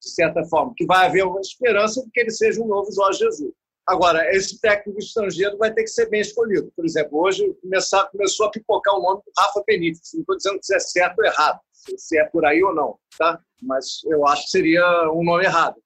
de 0.00 0.10
certa 0.10 0.42
forma, 0.44 0.72
que 0.76 0.86
vai 0.86 1.06
haver 1.06 1.24
uma 1.24 1.40
esperança 1.40 2.02
de 2.02 2.10
que 2.10 2.20
ele 2.20 2.30
seja 2.30 2.62
um 2.62 2.66
novo 2.66 2.90
Jorge 2.92 3.18
Jesus. 3.18 3.52
Agora, 3.86 4.34
esse 4.34 4.60
técnico 4.60 5.00
estrangeiro 5.00 5.58
vai 5.58 5.72
ter 5.72 5.82
que 5.82 5.90
ser 5.90 6.08
bem 6.08 6.20
escolhido. 6.20 6.72
Por 6.76 6.84
exemplo, 6.84 7.18
hoje 7.18 7.44
começar, 7.60 8.06
começou 8.06 8.46
a 8.46 8.50
pipocar 8.50 8.94
o 8.94 9.02
nome 9.02 9.20
do 9.26 9.32
Rafa 9.36 9.62
Benítez. 9.66 10.12
Não 10.14 10.20
estou 10.20 10.36
dizendo 10.36 10.58
se 10.62 10.74
é 10.74 10.78
certo 10.78 11.18
ou 11.18 11.24
errado, 11.24 11.60
se 11.72 12.18
é 12.18 12.24
por 12.26 12.44
aí 12.44 12.62
ou 12.62 12.74
não, 12.74 12.96
tá? 13.18 13.40
Mas 13.60 14.00
eu 14.04 14.26
acho 14.26 14.44
que 14.44 14.50
seria 14.50 15.10
um 15.12 15.24
nome 15.24 15.44
errado. 15.44 15.76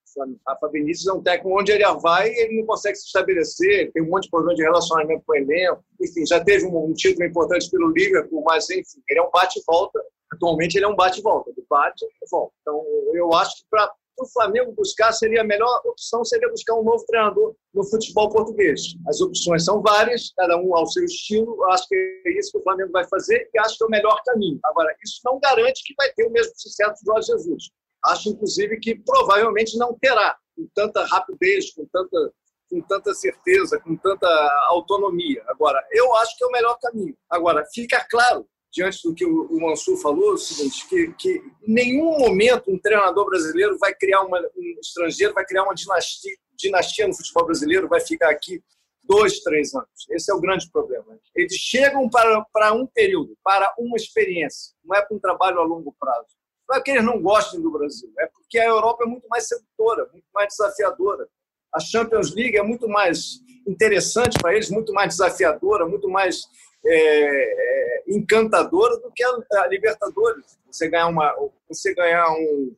Rafa 0.47 0.69
Benítez 0.69 1.07
é 1.07 1.13
um 1.13 1.23
técnico 1.23 1.59
onde 1.59 1.73
ele 1.73 1.85
vai 2.01 2.29
ele 2.29 2.61
não 2.61 2.67
consegue 2.67 2.97
se 2.97 3.07
estabelecer, 3.07 3.93
tem 3.93 4.03
um 4.03 4.09
monte 4.09 4.25
de 4.25 4.31
problema 4.31 4.55
de 4.55 4.63
relacionamento 4.63 5.23
com 5.27 5.33
o 5.33 5.37
elenco, 5.37 5.85
enfim, 6.01 6.27
já 6.27 6.43
teve 6.43 6.67
um, 6.67 6.91
um 6.91 6.93
título 6.93 7.27
importante 7.27 7.71
pelo 7.71 7.91
Liverpool, 7.91 8.43
mas 8.47 8.69
enfim, 8.71 9.03
ele 9.09 9.21
é 9.21 9.23
um 9.23 9.31
bate-volta, 9.31 10.03
atualmente 10.33 10.77
ele 10.77 10.85
é 10.85 10.89
um 10.89 10.97
bate-volta, 10.97 11.53
do 11.53 11.65
bate 11.69 12.05
e 12.05 12.31
volta. 12.31 12.55
Então, 12.61 12.85
eu 13.15 13.33
acho 13.35 13.57
que 13.57 13.65
para 13.71 13.93
o 14.19 14.27
Flamengo 14.27 14.73
buscar 14.73 15.13
seria 15.13 15.41
a 15.41 15.45
melhor 15.45 15.83
opção 15.85 16.25
seria 16.25 16.49
buscar 16.49 16.75
um 16.75 16.85
novo 16.85 17.05
treinador 17.07 17.55
no 17.73 17.85
futebol 17.85 18.31
português. 18.31 18.81
As 19.09 19.21
opções 19.21 19.65
são 19.65 19.83
várias, 19.83 20.33
cada 20.37 20.57
um 20.57 20.75
ao 20.77 20.87
seu 20.87 21.05
estilo. 21.05 21.63
Acho 21.65 21.89
que 21.89 21.95
é 21.95 22.39
isso 22.39 22.53
que 22.53 22.59
o 22.59 22.63
Flamengo 22.63 22.93
vai 22.93 23.05
fazer 23.09 23.49
e 23.53 23.59
acho 23.59 23.77
que 23.77 23.85
é 23.85 23.87
o 23.87 23.91
melhor 23.91 24.23
caminho. 24.25 24.59
Agora, 24.65 24.95
isso 25.05 25.21
não 25.25 25.41
garante 25.41 25.83
que 25.85 25.95
vai 25.97 26.13
ter 26.13 26.27
o 26.27 26.31
mesmo 26.31 26.53
sucesso 26.57 27.05
do 27.05 27.13
Jorge 27.13 27.27
Jesus. 27.27 27.71
Acho, 28.07 28.31
inclusive, 28.31 28.79
que 28.79 28.95
provavelmente 28.95 29.77
não 29.79 29.97
terá, 29.99 30.37
com 30.57 30.69
tanta 30.75 31.05
rapidez, 31.05 31.73
com 31.73 31.87
tanta, 31.87 32.33
com 32.71 32.81
tanta 32.83 33.15
certeza, 33.15 33.81
com 33.81 33.97
tanta 33.97 34.29
autonomia. 34.69 35.43
Agora, 35.49 35.83
eu 35.91 36.15
acho 36.17 36.37
que 36.37 36.45
é 36.45 36.47
o 36.47 36.53
melhor 36.53 36.79
caminho. 36.81 37.17
Agora, 37.31 37.65
fica 37.73 38.05
claro, 38.11 38.47
diante 38.75 39.01
do 39.05 39.15
que 39.15 39.25
o 39.25 39.61
Mansur 39.61 39.97
falou, 39.99 40.33
o 40.33 40.39
seguinte, 40.39 40.87
que, 40.89 41.13
que 41.15 41.31
em 41.63 41.73
nenhum 41.73 42.19
momento 42.19 42.71
um 42.71 42.79
treinador 42.79 43.25
brasileiro 43.27 43.79
vai 43.79 43.95
criar 43.95 44.23
uma, 44.23 44.39
um 44.57 44.81
estrangeiro, 44.81 45.33
vai 45.33 45.47
criar 45.47 45.63
uma 45.63 45.75
dinastia, 45.75 46.35
dinastia 46.57 47.07
no 47.07 47.15
futebol 47.15 47.47
brasileiro, 47.47 47.89
vai 47.89 48.01
ficar 48.01 48.31
aqui 48.31 48.61
dois, 49.05 49.41
três 49.41 49.73
anos. 49.75 50.07
Esse 50.11 50.33
é 50.33 50.35
o 50.35 50.41
grande 50.41 50.69
problema. 50.71 51.19
Eles 51.37 51.55
chegam 51.55 52.09
para, 52.11 52.45
para 52.53 52.73
um 52.73 52.87
período, 52.87 53.37
para 53.45 53.73
uma 53.79 53.97
experiência, 53.97 54.75
não 54.85 54.97
é 54.97 55.03
para 55.03 55.17
um 55.17 55.21
trabalho 55.21 55.61
a 55.61 55.65
longo 55.65 55.95
prazo. 55.99 56.35
Não 56.69 56.77
é 56.77 56.81
que 56.81 56.91
eles 56.91 57.05
não 57.05 57.21
gostem 57.21 57.61
do 57.61 57.71
Brasil, 57.71 58.11
é 58.19 58.27
porque 58.27 58.59
a 58.59 58.67
Europa 58.67 59.05
é 59.05 59.07
muito 59.07 59.29
mais 59.29 59.47
sedutora, 59.47 60.09
muito 60.13 60.27
mais 60.33 60.49
desafiadora. 60.49 61.29
A 61.75 61.81
Champions 61.81 62.35
League 62.35 62.57
é 62.57 62.63
muito 62.63 62.89
mais 62.89 63.41
interessante 63.67 64.39
para 64.41 64.55
eles, 64.55 64.71
muito 64.71 64.93
mais 64.93 65.09
desafiadora, 65.09 65.87
muito 65.87 66.09
mais 66.09 66.45
é, 66.87 66.97
é, 66.97 68.05
encantadora 68.09 68.97
do 68.99 69.11
que 69.13 69.23
a, 69.25 69.37
a, 69.63 69.67
Libertadores. 69.67 70.59
Você 70.67 70.89
ganhar 70.89 71.09
uma, 71.09 71.35
você 71.69 71.95
ganhar 71.95 72.31
um, 72.31 72.75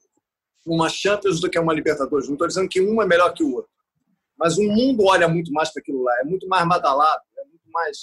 uma 0.66 0.88
Champions 0.88 1.40
do 1.40 1.50
que 1.50 1.58
uma 1.58 1.74
Libertadores. 1.74 2.26
Não 2.26 2.34
estou 2.34 2.48
dizendo 2.48 2.68
que 2.68 2.80
um 2.80 3.00
é 3.02 3.06
melhor 3.06 3.32
que 3.34 3.44
o 3.44 3.56
outro, 3.56 3.70
mas 4.38 4.58
o 4.58 4.62
mundo 4.62 5.04
olha 5.04 5.28
muito 5.28 5.52
mais 5.52 5.72
para 5.72 5.80
aquilo 5.80 6.02
lá. 6.02 6.12
É 6.20 6.24
muito 6.24 6.48
mais 6.48 6.66
badalado, 6.68 7.22
é 7.38 7.44
muito 7.44 7.70
mais, 7.70 7.96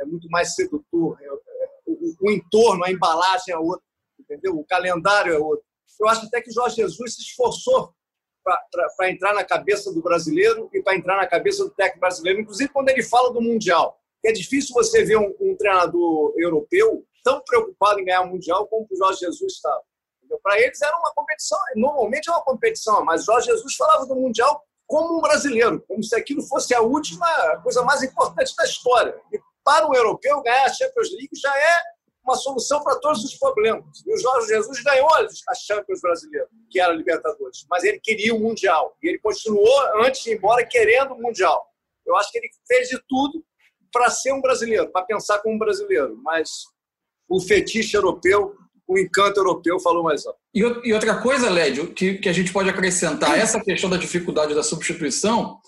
é 0.00 0.04
muito 0.04 0.28
mais 0.28 0.54
sedutor. 0.54 1.18
É, 1.20 1.26
é, 1.26 1.68
o, 1.86 2.14
o 2.20 2.30
entorno, 2.30 2.84
a 2.84 2.90
embalagem 2.90 3.54
é 3.54 3.58
outra 3.58 3.89
entendeu? 4.30 4.58
O 4.58 4.64
calendário 4.64 5.34
é 5.34 5.38
outro. 5.38 5.64
Eu 5.98 6.08
acho 6.08 6.26
até 6.26 6.40
que 6.40 6.52
Jorge 6.52 6.76
Jesus 6.76 7.14
se 7.14 7.22
esforçou 7.22 7.92
para 8.42 9.10
entrar 9.10 9.34
na 9.34 9.44
cabeça 9.44 9.92
do 9.92 10.00
brasileiro 10.00 10.70
e 10.72 10.82
para 10.82 10.96
entrar 10.96 11.16
na 11.16 11.26
cabeça 11.26 11.64
do 11.64 11.70
técnico 11.70 12.00
brasileiro, 12.00 12.40
inclusive 12.40 12.72
quando 12.72 12.88
ele 12.88 13.02
fala 13.02 13.32
do 13.32 13.40
Mundial. 13.40 13.98
É 14.24 14.32
difícil 14.32 14.72
você 14.72 15.04
ver 15.04 15.16
um, 15.16 15.34
um 15.40 15.54
treinador 15.56 16.32
europeu 16.36 17.04
tão 17.22 17.42
preocupado 17.42 18.00
em 18.00 18.04
ganhar 18.04 18.22
o 18.22 18.28
Mundial 18.28 18.66
como 18.66 18.86
o 18.90 18.96
Jorge 18.96 19.20
Jesus 19.20 19.54
estava. 19.54 19.82
Para 20.42 20.60
eles 20.60 20.80
era 20.80 20.96
uma 20.96 21.12
competição, 21.12 21.58
normalmente 21.74 22.28
é 22.30 22.32
uma 22.32 22.42
competição, 22.42 23.04
mas 23.04 23.24
Jorge 23.24 23.50
Jesus 23.50 23.74
falava 23.74 24.06
do 24.06 24.14
Mundial 24.14 24.62
como 24.86 25.18
um 25.18 25.20
brasileiro, 25.20 25.84
como 25.86 26.02
se 26.02 26.14
aquilo 26.14 26.42
fosse 26.42 26.74
a 26.74 26.80
última 26.80 27.26
coisa 27.62 27.82
mais 27.82 28.02
importante 28.02 28.54
da 28.56 28.64
história. 28.64 29.20
E 29.32 29.40
para 29.64 29.88
o 29.88 29.94
europeu, 29.94 30.40
ganhar 30.42 30.64
a 30.64 30.72
Champions 30.72 31.10
League 31.12 31.30
já 31.34 31.54
é 31.56 31.82
uma 32.30 32.36
solução 32.36 32.82
para 32.82 32.96
todos 32.96 33.24
os 33.24 33.34
problemas. 33.34 33.84
E 34.06 34.14
o 34.14 34.18
Jorge 34.18 34.48
Jesus 34.48 34.82
ganhou 34.82 35.08
a 35.12 35.54
Champions 35.54 36.00
brasileira, 36.00 36.48
que 36.70 36.80
era 36.80 36.92
a 36.92 36.96
Libertadores, 36.96 37.66
mas 37.68 37.84
ele 37.84 38.00
queria 38.00 38.34
o 38.34 38.40
Mundial. 38.40 38.96
E 39.02 39.08
ele 39.08 39.18
continuou, 39.18 40.04
antes 40.04 40.22
de 40.22 40.30
ir 40.30 40.36
embora, 40.36 40.64
querendo 40.64 41.14
o 41.14 41.20
Mundial. 41.20 41.66
Eu 42.06 42.16
acho 42.16 42.30
que 42.30 42.38
ele 42.38 42.48
fez 42.66 42.88
de 42.88 43.00
tudo 43.08 43.44
para 43.92 44.08
ser 44.10 44.32
um 44.32 44.40
brasileiro, 44.40 44.90
para 44.90 45.04
pensar 45.04 45.40
como 45.40 45.56
um 45.56 45.58
brasileiro. 45.58 46.16
Mas 46.22 46.48
o 47.28 47.40
fetiche 47.40 47.96
europeu, 47.96 48.54
o 48.86 48.98
encanto 48.98 49.40
europeu 49.40 49.78
falou 49.80 50.02
mais 50.02 50.24
alto. 50.26 50.38
E, 50.54 50.92
outra 50.92 51.20
coisa, 51.20 51.50
Lédio, 51.50 51.92
que, 51.92 52.14
que 52.14 52.28
a 52.28 52.32
gente 52.32 52.52
pode 52.52 52.68
acrescentar 52.68 53.38
essa 53.38 53.60
questão 53.60 53.90
da 53.90 53.96
dificuldade 53.96 54.54
da 54.54 54.62
substituição 54.62 55.58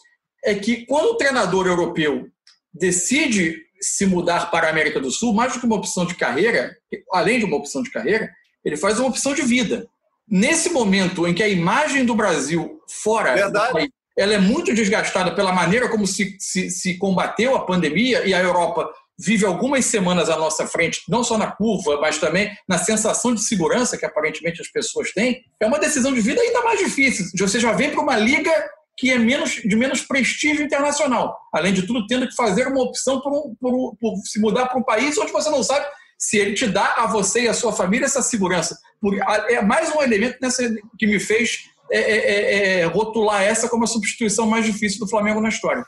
é 0.45 0.55
que 0.55 0.85
quando 0.87 1.11
o 1.11 1.17
treinador 1.17 1.67
europeu 1.67 2.29
decide 2.75 3.61
se 3.83 4.07
mudar 4.07 4.51
para 4.51 4.69
a 4.69 4.71
América 4.71 5.01
do 5.01 5.11
Sul, 5.11 5.35
mais 5.35 5.53
do 5.53 5.61
que 5.61 5.67
uma 5.67 5.77
opção 5.77 6.07
de 6.07 6.15
carreira, 6.15 6.77
além 7.13 7.39
de 7.39 7.45
uma 7.45 7.57
opção 7.57 7.83
de 7.83 7.91
carreira, 7.91 8.31
ele 8.65 8.77
faz 8.77 8.99
uma 8.99 9.09
opção 9.09 9.35
de 9.35 9.43
vida. 9.43 9.87
Nesse 10.29 10.71
momento 10.71 11.27
em 11.27 11.35
que 11.35 11.43
a 11.43 11.49
imagem 11.49 12.07
do 12.07 12.15
Brasil 12.15 12.81
fora 12.89 13.35
Verdade. 13.35 13.67
do 13.67 13.73
país 13.73 13.91
ela 14.17 14.35
é 14.35 14.39
muito 14.39 14.75
desgastada 14.75 15.35
pela 15.35 15.53
maneira 15.53 15.89
como 15.89 16.07
se, 16.07 16.37
se, 16.39 16.71
se, 16.71 16.99
combateu 16.99 17.57
a 17.57 17.65
pandemia 17.65 18.27
e 18.27 18.35
a 18.35 18.41
Europa 18.41 18.91
vive 19.19 19.47
algumas 19.47 19.85
semanas 19.85 20.29
à 20.29 20.37
nossa 20.37 20.67
frente, 20.67 21.03
não 21.09 21.23
só 21.23 21.39
na 21.39 21.51
curva, 21.51 21.99
mas 22.01 22.19
também 22.19 22.51
na 22.69 22.77
sensação 22.77 23.35
de 23.35 23.43
segurança 23.43 23.97
que 23.97 24.05
aparentemente 24.05 24.61
as 24.61 24.69
pessoas 24.69 25.13
têm, 25.13 25.43
é 25.61 25.67
uma 25.67 25.79
decisão 25.79 26.13
de 26.13 26.21
vida 26.21 26.41
ainda 26.41 26.63
mais 26.63 26.79
difícil. 26.79 27.27
Você 27.39 27.61
já 27.61 27.73
vem 27.73 27.91
para 27.91 28.01
uma 28.01 28.17
liga 28.17 28.53
que 28.97 29.11
é 29.11 29.19
menos, 29.19 29.51
de 29.53 29.77
menos 29.77 30.03
prestígio 30.03 30.65
internacional. 30.65 31.39
Além 31.53 31.73
de 31.73 31.87
tudo, 31.87 32.07
tendo 32.07 32.27
que 32.29 32.35
fazer 32.35 32.67
uma 32.67 32.83
opção 32.83 33.21
por, 33.21 33.33
um, 33.33 33.55
por, 33.61 33.97
por 33.97 34.17
se 34.25 34.41
mudar 34.41 34.67
para 34.67 34.79
um 34.79 34.85
país 34.85 35.17
onde 35.19 35.33
você 35.33 35.51
não 35.51 35.63
sabe 35.63 35.87
se 36.19 36.39
ele 36.39 36.55
te 36.55 36.69
dá 36.69 36.95
a 36.99 37.07
você 37.07 37.43
e 37.43 37.49
a 37.49 37.55
sua 37.55 37.73
família 37.73 38.05
essa 38.05 38.23
segurança. 38.23 38.79
É 39.49 39.61
mais 39.61 39.93
um 39.95 40.01
elemento 40.01 40.39
nessa, 40.41 40.63
que 40.97 41.07
me 41.07 41.19
fez 41.19 41.65
é, 41.91 41.99
é, 41.99 42.17
é, 42.17 42.81
é, 42.81 42.85
rotular 42.85 43.43
essa 43.43 43.69
como 43.69 43.85
a 43.85 43.89
substituição 43.89 44.47
mais 44.47 44.65
difícil 44.65 45.01
do 45.01 45.09
Flamengo 45.09 45.41
na 45.41 45.49
história. 45.49 45.85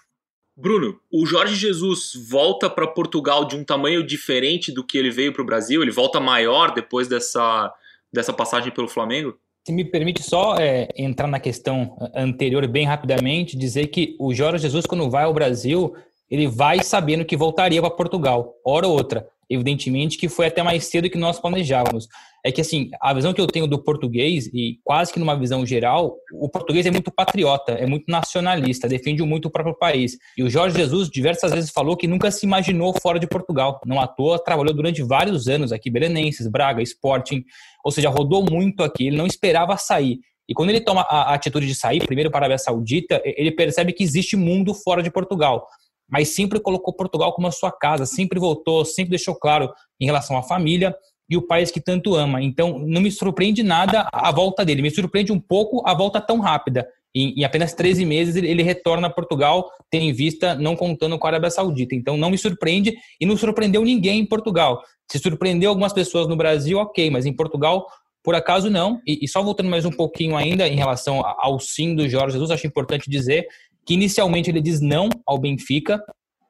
Bruno, 0.56 1.00
o 1.12 1.24
Jorge 1.24 1.54
Jesus 1.54 2.12
volta 2.28 2.68
para 2.68 2.86
Portugal 2.86 3.44
de 3.44 3.56
um 3.56 3.64
tamanho 3.64 4.04
diferente 4.04 4.72
do 4.72 4.84
que 4.84 4.98
ele 4.98 5.10
veio 5.10 5.32
para 5.32 5.42
o 5.42 5.46
Brasil? 5.46 5.82
Ele 5.82 5.90
volta 5.90 6.20
maior 6.20 6.74
depois 6.74 7.06
dessa, 7.06 7.72
dessa 8.12 8.32
passagem 8.32 8.72
pelo 8.72 8.88
Flamengo? 8.88 9.38
Se 9.66 9.72
me 9.72 9.82
permite 9.82 10.22
só 10.22 10.56
é, 10.56 10.88
entrar 10.94 11.26
na 11.26 11.40
questão 11.40 11.96
anterior 12.14 12.66
bem 12.68 12.84
rapidamente, 12.84 13.56
dizer 13.56 13.86
que 13.86 14.14
o 14.20 14.34
Jorge 14.34 14.58
Jesus, 14.62 14.84
quando 14.84 15.08
vai 15.08 15.24
ao 15.24 15.32
Brasil, 15.32 15.94
ele 16.34 16.48
vai 16.48 16.82
sabendo 16.82 17.24
que 17.24 17.36
voltaria 17.36 17.80
para 17.80 17.90
Portugal, 17.90 18.54
hora 18.66 18.88
ou 18.88 18.94
outra. 18.94 19.24
Evidentemente 19.48 20.18
que 20.18 20.28
foi 20.28 20.46
até 20.46 20.64
mais 20.64 20.86
cedo 20.86 21.08
que 21.08 21.16
nós 21.16 21.38
planejávamos. 21.38 22.08
É 22.44 22.50
que, 22.50 22.60
assim, 22.60 22.90
a 23.00 23.14
visão 23.14 23.32
que 23.32 23.40
eu 23.40 23.46
tenho 23.46 23.68
do 23.68 23.78
português, 23.78 24.46
e 24.52 24.78
quase 24.82 25.12
que 25.12 25.20
numa 25.20 25.38
visão 25.38 25.64
geral, 25.64 26.16
o 26.32 26.48
português 26.48 26.86
é 26.86 26.90
muito 26.90 27.12
patriota, 27.12 27.72
é 27.72 27.86
muito 27.86 28.06
nacionalista, 28.08 28.88
defende 28.88 29.22
muito 29.22 29.46
o 29.46 29.50
próprio 29.50 29.76
país. 29.78 30.18
E 30.36 30.42
o 30.42 30.50
Jorge 30.50 30.76
Jesus 30.76 31.08
diversas 31.08 31.52
vezes 31.52 31.70
falou 31.70 31.96
que 31.96 32.08
nunca 32.08 32.32
se 32.32 32.44
imaginou 32.44 32.92
fora 33.00 33.20
de 33.20 33.28
Portugal. 33.28 33.80
Não 33.86 34.00
à 34.00 34.08
toa, 34.08 34.42
trabalhou 34.42 34.74
durante 34.74 35.02
vários 35.02 35.46
anos 35.46 35.70
aqui, 35.70 35.88
Belenenses, 35.88 36.48
Braga, 36.48 36.82
Sporting, 36.82 37.44
ou 37.84 37.92
seja, 37.92 38.10
rodou 38.10 38.44
muito 38.44 38.82
aqui, 38.82 39.06
ele 39.06 39.16
não 39.16 39.26
esperava 39.26 39.76
sair. 39.76 40.18
E 40.48 40.52
quando 40.52 40.70
ele 40.70 40.80
toma 40.80 41.02
a 41.02 41.32
atitude 41.32 41.66
de 41.66 41.74
sair, 41.76 42.04
primeiro 42.04 42.30
para 42.30 42.40
a 42.40 42.42
Arábia 42.42 42.58
Saudita, 42.58 43.22
ele 43.24 43.52
percebe 43.52 43.92
que 43.92 44.02
existe 44.02 44.36
mundo 44.36 44.74
fora 44.74 45.00
de 45.00 45.10
Portugal 45.10 45.66
mas 46.08 46.28
sempre 46.28 46.60
colocou 46.60 46.94
Portugal 46.94 47.32
como 47.32 47.46
a 47.46 47.52
sua 47.52 47.72
casa, 47.72 48.06
sempre 48.06 48.38
voltou, 48.38 48.84
sempre 48.84 49.10
deixou 49.10 49.34
claro 49.34 49.70
em 50.00 50.06
relação 50.06 50.36
à 50.36 50.42
família 50.42 50.94
e 51.28 51.36
o 51.36 51.46
país 51.46 51.70
que 51.70 51.80
tanto 51.80 52.14
ama. 52.14 52.42
Então, 52.42 52.78
não 52.78 53.00
me 53.00 53.10
surpreende 53.10 53.62
nada 53.62 54.08
a 54.12 54.30
volta 54.30 54.64
dele, 54.64 54.82
me 54.82 54.90
surpreende 54.90 55.32
um 55.32 55.40
pouco 55.40 55.82
a 55.86 55.94
volta 55.94 56.20
tão 56.20 56.40
rápida. 56.40 56.86
Em, 57.14 57.40
em 57.40 57.44
apenas 57.44 57.72
13 57.72 58.04
meses, 58.04 58.36
ele, 58.36 58.48
ele 58.48 58.62
retorna 58.62 59.06
a 59.06 59.10
Portugal, 59.10 59.70
tendo 59.90 60.04
em 60.04 60.12
vista, 60.12 60.54
não 60.54 60.76
contando 60.76 61.18
com 61.18 61.26
a 61.26 61.30
Arábia 61.30 61.50
Saudita. 61.50 61.94
Então, 61.94 62.16
não 62.16 62.30
me 62.30 62.36
surpreende 62.36 62.94
e 63.20 63.24
não 63.24 63.36
surpreendeu 63.36 63.82
ninguém 63.84 64.20
em 64.20 64.26
Portugal. 64.26 64.82
Se 65.10 65.18
surpreendeu 65.18 65.70
algumas 65.70 65.92
pessoas 65.92 66.26
no 66.26 66.36
Brasil, 66.36 66.78
ok, 66.78 67.10
mas 67.10 67.24
em 67.24 67.32
Portugal, 67.32 67.86
por 68.22 68.34
acaso 68.34 68.68
não. 68.68 69.00
E, 69.06 69.26
só 69.28 69.42
voltando 69.42 69.70
mais 69.70 69.84
um 69.84 69.90
pouquinho 69.90 70.36
ainda 70.36 70.66
em 70.66 70.76
relação 70.76 71.22
ao 71.24 71.58
sim 71.60 71.94
do 71.94 72.08
Jorge 72.08 72.32
Jesus, 72.32 72.50
acho 72.50 72.66
importante 72.66 73.08
dizer 73.08 73.46
que 73.86 73.94
inicialmente 73.94 74.50
ele 74.50 74.60
diz 74.60 74.80
não 74.80 75.08
ao 75.26 75.38
Benfica, 75.38 76.02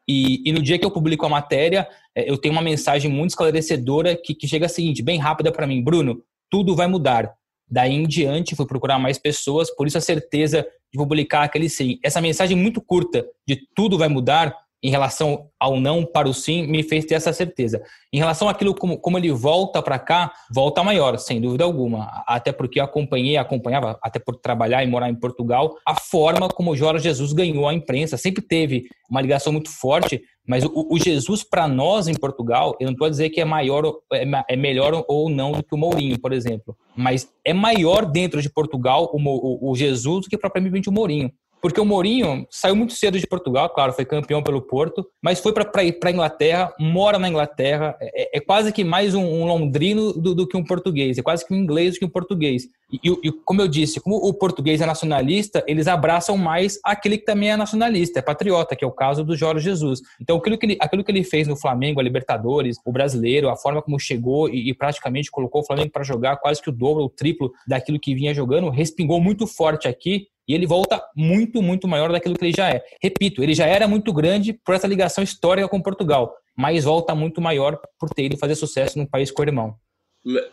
e, 0.09 0.43
e, 0.49 0.53
no 0.53 0.63
dia 0.63 0.79
que 0.79 0.85
eu 0.85 0.91
publico 0.91 1.25
a 1.25 1.31
matéria, 1.31 1.89
é, 2.15 2.31
eu 2.31 2.37
tenho 2.37 2.53
uma 2.53 2.63
mensagem 2.63 3.11
muito 3.11 3.31
esclarecedora 3.31 4.15
que, 4.15 4.35
que 4.35 4.47
chega 4.47 4.67
a 4.67 4.69
seguinte, 4.69 5.03
bem 5.03 5.19
rápida 5.19 5.51
para 5.51 5.67
mim, 5.67 5.83
Bruno, 5.83 6.23
tudo 6.51 6.77
vai 6.77 6.87
mudar. 6.87 7.33
Daí 7.67 7.95
em 7.95 8.07
diante, 8.07 8.55
fui 8.55 8.67
procurar 8.67 8.99
mais 8.99 9.19
pessoas, 9.19 9.75
por 9.75 9.87
isso 9.87 9.97
a 9.97 10.03
certeza 10.03 10.67
de 10.93 10.99
publicar 10.99 11.43
aquele 11.43 11.69
sim. 11.69 11.99
Essa 12.05 12.21
mensagem 12.21 12.57
muito 12.57 12.81
curta 12.83 13.27
de 13.49 13.67
tudo 13.75 13.97
vai 13.97 14.09
mudar 14.09 14.55
em 14.85 14.91
relação 14.91 15.49
ao 15.59 15.81
não 15.81 16.05
para 16.05 16.29
o 16.29 16.35
sim, 16.35 16.67
me 16.67 16.83
fez 16.83 17.07
ter 17.07 17.15
essa 17.15 17.33
certeza. 17.33 17.83
Em 18.13 18.19
relação 18.19 18.51
àquilo 18.51 18.75
como, 18.75 18.99
como 18.99 19.17
ele 19.17 19.33
volta 19.33 19.83
para 19.83 19.99
cá, 19.99 20.31
volta 20.55 20.85
maior, 20.85 21.17
sem 21.17 21.41
dúvida 21.41 21.65
alguma. 21.65 22.23
Até 22.27 22.53
porque 22.53 22.79
eu 22.79 22.85
acompanhei, 22.85 23.39
acompanhava, 23.39 23.99
até 24.03 24.19
por 24.19 24.37
trabalhar 24.37 24.85
e 24.85 24.87
morar 24.87 25.09
em 25.09 25.15
Portugal, 25.15 25.75
a 25.87 25.99
forma 25.99 26.49
como 26.49 26.73
o 26.73 26.77
Jorge 26.77 27.05
Jesus 27.05 27.33
ganhou 27.33 27.67
a 27.67 27.73
imprensa. 27.73 28.19
Sempre 28.19 28.43
teve 28.43 28.85
uma 29.09 29.23
ligação 29.23 29.55
muito 29.55 29.71
forte, 29.71 30.21
mas 30.47 30.63
o, 30.63 30.89
o 30.91 30.99
Jesus, 30.99 31.43
para 31.43 31.67
nós 31.67 32.07
em 32.07 32.15
Portugal, 32.15 32.77
eu 32.79 32.85
não 32.85 32.93
estou 32.93 33.07
a 33.07 33.11
dizer 33.11 33.31
que 33.31 33.41
é 33.41 33.45
maior, 33.47 33.91
é, 34.13 34.27
é, 34.51 34.55
melhor 34.55 35.03
ou 35.09 35.31
não 35.31 35.53
do 35.53 35.63
que 35.63 35.75
o 35.75 35.79
Mourinho, 35.79 36.21
por 36.21 36.35
exemplo. 36.35 36.77
Mas 36.95 37.27
é 37.43 37.55
maior 37.55 38.05
dentro 38.05 38.43
de 38.43 38.51
Portugal 38.51 39.11
o, 39.15 39.19
o, 39.19 39.71
o 39.71 39.75
Jesus 39.75 40.25
do 40.25 40.29
que 40.29 40.37
propriamente 40.37 40.91
o 40.91 40.93
Mourinho. 40.93 41.33
Porque 41.65 41.81
o 41.81 41.85
Mourinho 41.87 42.47
saiu 42.51 42.77
muito 42.77 42.93
cedo 42.93 43.19
de 43.19 43.27
Portugal, 43.27 43.71
claro, 43.71 43.95
foi 43.95 44.05
campeão 44.05 44.43
pelo 44.43 44.61
Porto, 44.61 45.03
mas 45.23 45.41
foi 45.41 45.51
para 45.51 45.71
a 45.81 46.11
Inglaterra, 46.11 46.71
mora 46.79 47.19
na 47.19 47.27
Inglaterra, 47.27 47.97
é, 48.03 48.37
é 48.37 48.39
quase 48.39 48.71
que 48.71 48.85
mais 48.85 49.15
um, 49.15 49.25
um 49.25 49.47
londrino 49.47 50.13
do, 50.13 50.35
do, 50.35 50.47
que 50.47 50.59
um 50.59 50.63
português, 50.63 51.17
é 51.17 51.23
quase 51.23 51.43
que 51.43 51.55
um 51.55 51.57
inglês 51.57 51.95
do 51.95 52.01
que 52.01 52.05
um 52.05 52.11
português. 52.11 52.65
E, 52.93 52.99
e, 53.03 53.33
como 53.47 53.63
eu 53.63 53.67
disse, 53.67 53.99
como 53.99 54.17
o 54.17 54.35
português 54.35 54.83
é 54.83 54.87
nacionalista, 54.87 55.65
eles 55.67 55.89
abraçam 55.89 56.37
mais 56.37 56.79
aquele 56.85 57.17
que 57.17 57.25
também 57.25 57.51
é 57.51 57.57
nacionalista, 57.57 58.19
é 58.19 58.23
patriota, 58.23 58.77
que 58.77 58.85
é 58.85 58.87
o 58.87 58.93
caso 58.93 59.25
do 59.25 59.35
Jorge 59.35 59.65
Jesus. 59.65 60.03
Então, 60.21 60.37
aquilo 60.37 60.59
que 60.59 60.67
ele, 60.67 60.77
aquilo 60.79 61.03
que 61.03 61.11
ele 61.11 61.25
fez 61.25 61.49
no 61.49 61.57
Flamengo, 61.57 61.99
a 61.99 62.03
Libertadores, 62.03 62.77
o 62.85 62.93
brasileiro, 62.93 63.49
a 63.49 63.57
forma 63.57 63.81
como 63.81 63.99
chegou 63.99 64.51
e, 64.51 64.69
e 64.69 64.75
praticamente 64.75 65.31
colocou 65.31 65.63
o 65.63 65.65
Flamengo 65.65 65.91
para 65.91 66.05
jogar 66.05 66.37
quase 66.37 66.61
que 66.61 66.69
o 66.69 66.73
dobro, 66.73 67.05
o 67.05 67.09
triplo 67.09 67.51
daquilo 67.67 67.99
que 67.99 68.15
vinha 68.15 68.35
jogando, 68.35 68.69
respingou 68.69 69.19
muito 69.19 69.47
forte 69.47 69.89
aqui 69.89 70.27
e 70.47 70.55
ele 70.55 70.67
volta 70.67 71.03
muito, 71.17 71.63
muito 71.63 71.89
maior 71.89 72.13
daquilo 72.13 72.35
que 72.35 72.45
ele 72.45 72.55
já 72.57 72.71
é. 72.71 72.85
Repito, 73.03 73.43
ele 73.43 73.55
já 73.55 73.67
era 73.67 73.89
muito 73.89 74.13
grande 74.13 74.53
por 74.53 74.75
essa 74.75 74.87
ligação 74.87 75.25
histórica 75.25 75.69
com 75.69 75.81
Portugal, 75.81 76.37
mas 76.57 76.85
volta 76.85 77.15
muito 77.15 77.41
maior 77.41 77.81
por 77.99 78.11
ter 78.11 78.25
ido 78.25 78.37
fazer 78.37 78.55
sucesso 78.55 78.99
num 78.99 79.07
país 79.07 79.31
co-irmão. 79.31 79.77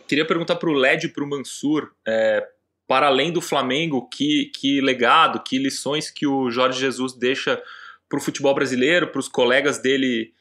Queria 0.07 0.25
perguntar 0.25 0.55
para 0.57 0.69
o 0.69 0.73
Led 0.73 1.05
e 1.05 1.09
para 1.09 1.23
o 1.23 1.29
Mansur, 1.29 1.91
é, 2.05 2.45
para 2.87 3.07
além 3.07 3.31
do 3.31 3.41
Flamengo, 3.41 4.07
que, 4.09 4.51
que 4.53 4.81
legado, 4.81 5.41
que 5.43 5.57
lições 5.57 6.09
que 6.09 6.27
o 6.27 6.49
Jorge 6.51 6.79
Jesus 6.79 7.13
deixa 7.13 7.61
para 8.09 8.17
o 8.17 8.21
futebol 8.21 8.53
brasileiro, 8.53 9.07
para 9.07 9.19
os 9.19 9.29
colegas 9.29 9.81
dele, 9.81 10.33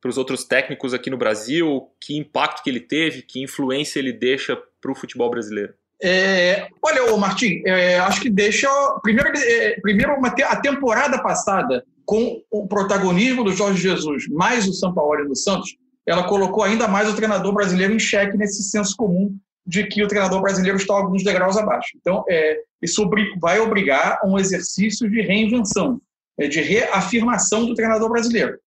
para 0.00 0.10
os 0.10 0.18
outros 0.18 0.44
técnicos 0.44 0.92
aqui 0.92 1.08
no 1.08 1.16
Brasil, 1.16 1.88
que 1.98 2.14
impacto 2.14 2.62
que 2.62 2.68
ele 2.68 2.80
teve, 2.80 3.22
que 3.22 3.42
influência 3.42 3.98
ele 3.98 4.12
deixa 4.12 4.54
para 4.80 4.92
o 4.92 4.94
futebol 4.94 5.30
brasileiro? 5.30 5.72
É, 6.06 6.68
olha, 6.82 7.16
Martim, 7.16 7.62
é, 7.64 7.98
acho 7.98 8.20
que 8.20 8.28
deixa. 8.28 8.68
Primeiro, 9.02 9.30
é, 9.34 9.80
primeiro 9.80 10.12
uma, 10.14 10.28
a 10.28 10.56
temporada 10.56 11.22
passada, 11.22 11.82
com 12.04 12.42
o 12.50 12.68
protagonismo 12.68 13.42
do 13.42 13.54
Jorge 13.54 13.80
Jesus, 13.80 14.28
mais 14.28 14.68
o 14.68 14.74
São 14.74 14.92
Paulo 14.92 15.24
no 15.24 15.34
Santos, 15.34 15.74
ela 16.06 16.24
colocou 16.24 16.62
ainda 16.62 16.86
mais 16.86 17.08
o 17.08 17.16
treinador 17.16 17.54
brasileiro 17.54 17.94
em 17.94 17.98
xeque 17.98 18.36
nesse 18.36 18.62
senso 18.64 18.94
comum 18.96 19.34
de 19.66 19.86
que 19.86 20.04
o 20.04 20.08
treinador 20.08 20.42
brasileiro 20.42 20.76
está 20.76 20.92
alguns 20.92 21.24
degraus 21.24 21.56
abaixo. 21.56 21.92
Então, 21.96 22.22
é, 22.28 22.58
isso 22.82 23.08
vai 23.40 23.58
obrigar 23.58 24.18
a 24.22 24.26
um 24.26 24.38
exercício 24.38 25.08
de 25.08 25.22
reinvenção, 25.22 25.98
é, 26.38 26.46
de 26.46 26.60
reafirmação 26.60 27.64
do 27.64 27.74
treinador 27.74 28.10
brasileiro. 28.10 28.58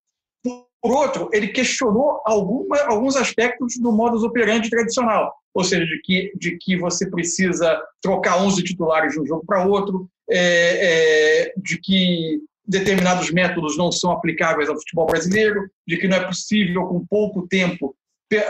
Por 0.81 0.91
outro, 0.91 1.29
ele 1.33 1.47
questionou 1.47 2.21
alguma, 2.25 2.77
alguns 2.83 3.15
aspectos 3.15 3.77
do 3.77 3.91
modus 3.91 4.23
operandi 4.23 4.69
tradicional, 4.69 5.33
ou 5.53 5.63
seja, 5.63 5.85
de 5.85 5.99
que, 6.01 6.31
de 6.37 6.57
que 6.57 6.77
você 6.77 7.09
precisa 7.09 7.81
trocar 8.01 8.41
11 8.41 8.63
titulares 8.63 9.13
de 9.13 9.19
um 9.19 9.25
jogo 9.25 9.43
para 9.45 9.65
outro, 9.65 10.07
é, 10.29 11.49
é, 11.49 11.53
de 11.57 11.79
que 11.79 12.41
determinados 12.67 13.31
métodos 13.31 13.77
não 13.77 13.91
são 13.91 14.11
aplicáveis 14.11 14.69
ao 14.69 14.75
futebol 14.75 15.07
brasileiro, 15.07 15.69
de 15.87 15.97
que 15.97 16.07
não 16.07 16.17
é 16.17 16.25
possível, 16.25 16.85
com 16.85 17.05
pouco 17.05 17.47
tempo, 17.47 17.95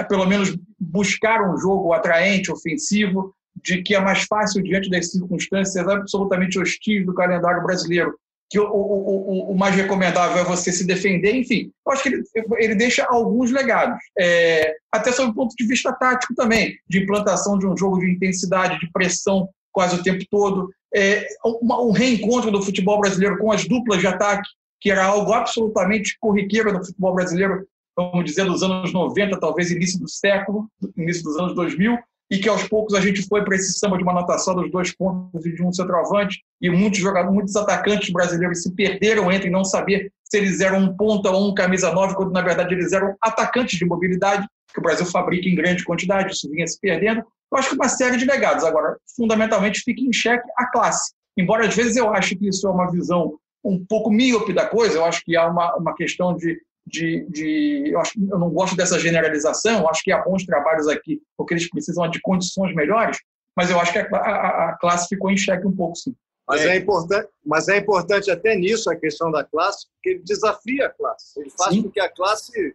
pelo 0.10 0.26
menos 0.26 0.58
buscar 0.80 1.48
um 1.48 1.58
jogo 1.58 1.94
atraente, 1.94 2.52
ofensivo, 2.52 3.34
de 3.64 3.82
que 3.82 3.96
é 3.96 4.00
mais 4.00 4.24
fácil, 4.24 4.64
diante 4.64 4.90
das 4.90 5.12
circunstâncias 5.12 5.88
absolutamente 5.88 6.60
hostis 6.60 7.06
do 7.06 7.14
calendário 7.14 7.64
brasileiro, 7.64 8.18
que 8.50 8.60
o, 8.60 8.64
o, 8.64 9.50
o, 9.50 9.52
o 9.52 9.58
mais 9.58 9.76
recomendável 9.76 10.38
é 10.38 10.44
você 10.44 10.72
se 10.72 10.86
defender, 10.86 11.36
enfim. 11.36 11.72
Eu 11.86 11.92
acho 11.92 12.04
que 12.04 12.10
ele, 12.10 12.24
ele 12.58 12.76
deixa 12.76 13.06
alguns 13.10 13.52
legados, 13.52 13.98
é, 14.18 14.76
até 14.92 15.12
sob 15.12 15.32
o 15.32 15.34
ponto 15.34 15.56
de 15.56 15.68
vista 15.68 15.92
tático 15.94 16.34
também, 16.34 16.78
de 16.88 17.04
implantação 17.04 17.58
de 17.60 17.68
um 17.68 17.76
jogo 17.76 18.00
de 18.00 18.12
intensidade, 18.12 18.80
de 18.80 18.92
pressão 18.92 19.50
quase 19.72 19.96
o 19.96 20.02
tempo 20.02 20.24
todo, 20.32 20.70
é, 20.96 21.28
um, 21.46 21.88
um 21.88 21.92
reencontro 21.92 22.50
do 22.50 22.64
futebol 22.64 23.00
brasileiro 23.00 23.38
com 23.38 23.52
as 23.52 23.68
duplas 23.68 24.00
de 24.00 24.08
ataque, 24.08 24.50
que 24.80 24.90
era 24.90 25.06
algo 25.06 25.34
absolutamente 25.34 26.18
corriqueiro 26.20 26.74
no 26.74 26.84
futebol 26.84 27.14
brasileiro, 27.14 27.68
vamos 27.96 28.26
dizer, 28.26 28.46
dos 28.46 28.64
anos 28.64 28.94
90, 28.94 29.40
talvez 29.40 29.70
início 29.70 30.00
do 30.00 30.10
século, 30.10 30.68
início 30.96 31.24
dos 31.24 31.38
anos 31.38 31.54
2000, 31.54 31.98
e 32.30 32.38
que 32.40 32.50
aos 32.50 32.68
poucos 32.68 32.94
a 32.94 33.02
gente 33.02 33.26
foi 33.28 33.44
para 33.44 33.56
esse 33.56 33.74
samba 33.80 33.98
de 33.98 34.04
uma 34.04 34.12
anotação 34.12 34.54
dos 34.56 34.70
dois 34.70 34.94
pontos 34.94 35.46
e 35.46 35.54
de 35.54 35.64
um 35.64 35.72
centroavante, 35.72 36.44
e 36.62 36.70
muitos 36.70 37.00
jogadores, 37.00 37.34
muitos 37.34 37.56
atacantes 37.56 38.10
brasileiros 38.10 38.64
se 38.64 38.74
perderam 38.74 39.32
entre 39.32 39.50
não 39.50 39.64
saber 39.64 40.12
se 40.24 40.38
eles 40.38 40.60
eram 40.60 40.80
um 40.80 40.96
ponta 40.96 41.30
ou 41.32 41.50
um 41.50 41.54
camisa 41.54 41.92
9, 41.92 42.16
quando 42.16 42.32
na 42.32 42.42
verdade 42.42 42.74
eles 42.74 42.92
eram 42.92 43.16
atacantes 43.22 43.80
de 43.80 43.86
mobilidade, 43.86 44.46
que 44.74 44.80
o 44.80 44.84
Brasil 44.84 45.06
fabrica 45.06 45.48
em 45.48 45.56
grande 45.56 45.84
quantidade, 45.84 46.34
isso 46.34 46.50
vinha 46.50 46.68
se 46.68 46.80
perdendo. 46.80 47.24
Eu 47.52 47.58
acho 47.58 47.70
que 47.70 47.76
uma 47.76 47.88
série 47.88 48.18
de 48.18 48.26
legados. 48.26 48.66
Agora, 48.66 48.98
fundamentalmente, 49.16 49.82
fica 49.82 50.02
em 50.02 50.12
xeque 50.12 50.46
a 50.58 50.66
classe. 50.66 51.14
Embora 51.38 51.66
às 51.66 51.76
vezes 51.76 51.96
eu 51.96 52.14
ache 52.14 52.36
que 52.36 52.50
isso 52.50 52.68
é 52.68 52.72
uma 52.72 52.92
visão 52.92 53.40
um 53.64 53.84
pouco 53.84 54.10
míope 54.10 54.54
da 54.54 54.66
coisa, 54.66 54.98
eu 54.98 55.06
acho 55.06 55.24
que 55.24 55.36
há 55.36 55.48
uma, 55.48 55.76
uma 55.76 55.96
questão 55.96 56.36
de 56.36 56.60
de, 56.88 57.26
de 57.30 57.92
eu, 57.92 58.00
acho, 58.00 58.14
eu 58.18 58.40
não 58.40 58.50
gosto 58.50 58.76
dessa 58.76 58.98
generalização, 58.98 59.88
acho 59.90 60.02
que 60.04 60.12
há 60.12 60.20
bons 60.20 60.46
trabalhos 60.46 60.88
aqui, 60.88 61.22
porque 61.36 61.54
eles 61.54 61.70
precisam 61.70 62.10
de 62.10 62.22
condições 62.22 62.74
melhores, 62.74 63.18
mas 63.56 63.70
eu 63.70 63.80
acho 63.80 63.92
que 63.92 64.00
a, 64.00 64.08
a, 64.18 64.70
a 64.70 64.78
classe 64.78 65.08
ficou 65.10 65.30
em 65.30 65.38
xeque 65.38 65.68
um 65.68 65.76
pouco, 65.76 65.96
sim. 65.96 66.16
Mas 66.48 66.62
é. 66.62 66.70
é, 66.70 66.78
importante, 66.78 67.28
mas 67.46 67.68
é 67.68 67.78
importante 67.78 68.32
até 68.32 68.56
nisso 68.56 68.90
a 68.90 68.96
questão 68.96 69.30
da 69.30 69.44
classe, 69.44 69.86
porque 69.94 70.12
ele 70.12 70.24
desafia 70.24 70.86
a 70.86 70.90
classe. 70.90 71.38
Ele 71.42 71.50
faz 71.50 71.76
sim. 71.76 71.84
com 71.84 71.92
que 71.92 72.00
a 72.00 72.10
classe 72.10 72.74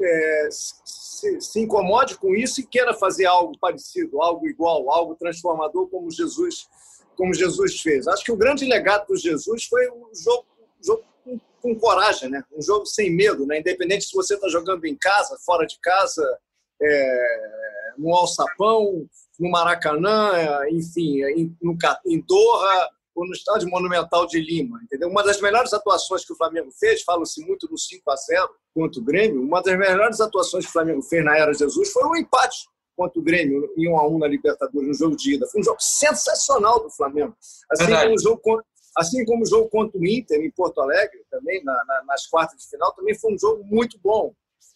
é, 0.00 0.48
se, 0.50 1.40
se, 1.40 1.60
incomode 1.60 2.16
com 2.18 2.36
isso 2.36 2.60
e 2.60 2.66
queira 2.66 2.94
fazer 2.94 3.26
algo 3.26 3.58
parecido, 3.58 4.22
algo 4.22 4.46
igual, 4.46 4.88
algo 4.90 5.16
transformador 5.16 5.88
como 5.88 6.08
Jesus, 6.08 6.68
como 7.16 7.34
Jesus 7.34 7.80
fez. 7.80 8.06
Acho 8.06 8.22
que 8.22 8.32
o 8.32 8.36
grande 8.36 8.64
legado 8.64 9.08
do 9.08 9.16
Jesus 9.16 9.64
foi 9.64 9.88
o 9.88 10.10
jogo, 10.14 10.46
o 10.80 10.86
jogo 10.86 11.04
com 11.60 11.74
coragem, 11.78 12.30
né? 12.30 12.42
Um 12.56 12.62
jogo 12.62 12.86
sem 12.86 13.14
medo, 13.14 13.46
né? 13.46 13.60
Independente 13.60 14.06
se 14.06 14.14
você 14.14 14.34
está 14.34 14.48
jogando 14.48 14.84
em 14.84 14.96
casa, 14.96 15.38
fora 15.44 15.66
de 15.66 15.78
casa, 15.80 16.24
é, 16.80 17.92
no 17.98 18.14
Alçapão, 18.14 19.06
no 19.38 19.50
Maracanã, 19.50 20.32
enfim, 20.70 21.22
em, 21.24 21.56
no, 21.60 21.76
em 22.06 22.20
Doha 22.26 22.88
ou 23.14 23.26
no 23.26 23.32
Estádio 23.32 23.68
Monumental 23.68 24.26
de 24.26 24.40
Lima, 24.40 24.80
entendeu? 24.82 25.08
Uma 25.08 25.22
das 25.22 25.40
melhores 25.40 25.72
atuações 25.72 26.24
que 26.24 26.32
o 26.32 26.36
Flamengo 26.36 26.70
fez, 26.78 27.02
fala-se 27.02 27.44
muito 27.44 27.66
do 27.66 27.76
5 27.76 28.10
a 28.10 28.16
0 28.16 28.48
contra 28.74 29.00
o 29.00 29.04
Grêmio, 29.04 29.42
uma 29.42 29.62
das 29.62 29.78
melhores 29.78 30.20
atuações 30.20 30.64
que 30.64 30.70
o 30.70 30.72
Flamengo 30.72 31.02
fez 31.02 31.24
na 31.24 31.36
era 31.36 31.52
Jesus 31.52 31.92
foi 31.92 32.04
o 32.04 32.10
um 32.10 32.16
empate 32.16 32.68
contra 32.96 33.18
o 33.18 33.22
Grêmio 33.22 33.72
em 33.76 33.88
1 33.88 33.98
a 33.98 34.08
1 34.08 34.18
na 34.18 34.26
Libertadores, 34.28 34.88
no 34.88 34.94
jogo 34.94 35.16
de 35.16 35.34
ida. 35.34 35.46
Foi 35.46 35.60
um 35.60 35.64
jogo 35.64 35.78
sensacional 35.80 36.82
do 36.82 36.90
Flamengo. 36.90 37.34
Assim 37.70 37.86
como 37.86 38.14
o 38.14 38.18
jogo 38.18 38.62
Assim 38.96 39.24
como 39.24 39.42
o 39.42 39.46
jogo 39.46 39.68
contra 39.68 39.98
o 39.98 40.06
Inter 40.06 40.40
em 40.40 40.50
Porto 40.50 40.80
Alegre, 40.80 41.24
também 41.30 41.62
na, 41.64 41.72
na, 41.86 42.04
nas 42.04 42.26
quartas 42.26 42.58
de 42.58 42.68
final, 42.68 42.92
também 42.94 43.14
foi 43.18 43.34
um 43.34 43.38
jogo 43.38 43.64
muito 43.64 43.98
bom. 44.02 44.34